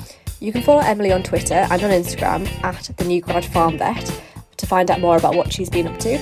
You 0.40 0.52
can 0.52 0.62
follow 0.62 0.80
Emily 0.80 1.12
on 1.12 1.22
Twitter 1.22 1.54
and 1.54 1.82
on 1.82 1.90
Instagram 1.90 2.46
at 2.64 2.90
the 2.96 3.04
New 3.04 3.20
Grad 3.20 3.44
Farm 3.46 3.78
Vet 3.78 4.22
to 4.56 4.66
find 4.66 4.90
out 4.90 5.00
more 5.00 5.16
about 5.16 5.34
what 5.34 5.52
she's 5.52 5.70
been 5.70 5.86
up 5.86 5.98
to. 6.00 6.18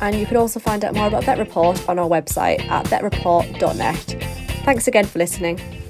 And 0.00 0.16
you 0.16 0.26
can 0.26 0.36
also 0.36 0.60
find 0.60 0.84
out 0.84 0.94
more 0.94 1.06
about 1.06 1.24
Vet 1.24 1.38
Report 1.38 1.88
on 1.88 1.98
our 1.98 2.08
website 2.08 2.60
at 2.68 2.86
vetreport.net. 2.86 3.96
Thanks 4.64 4.88
again 4.88 5.06
for 5.06 5.18
listening. 5.18 5.81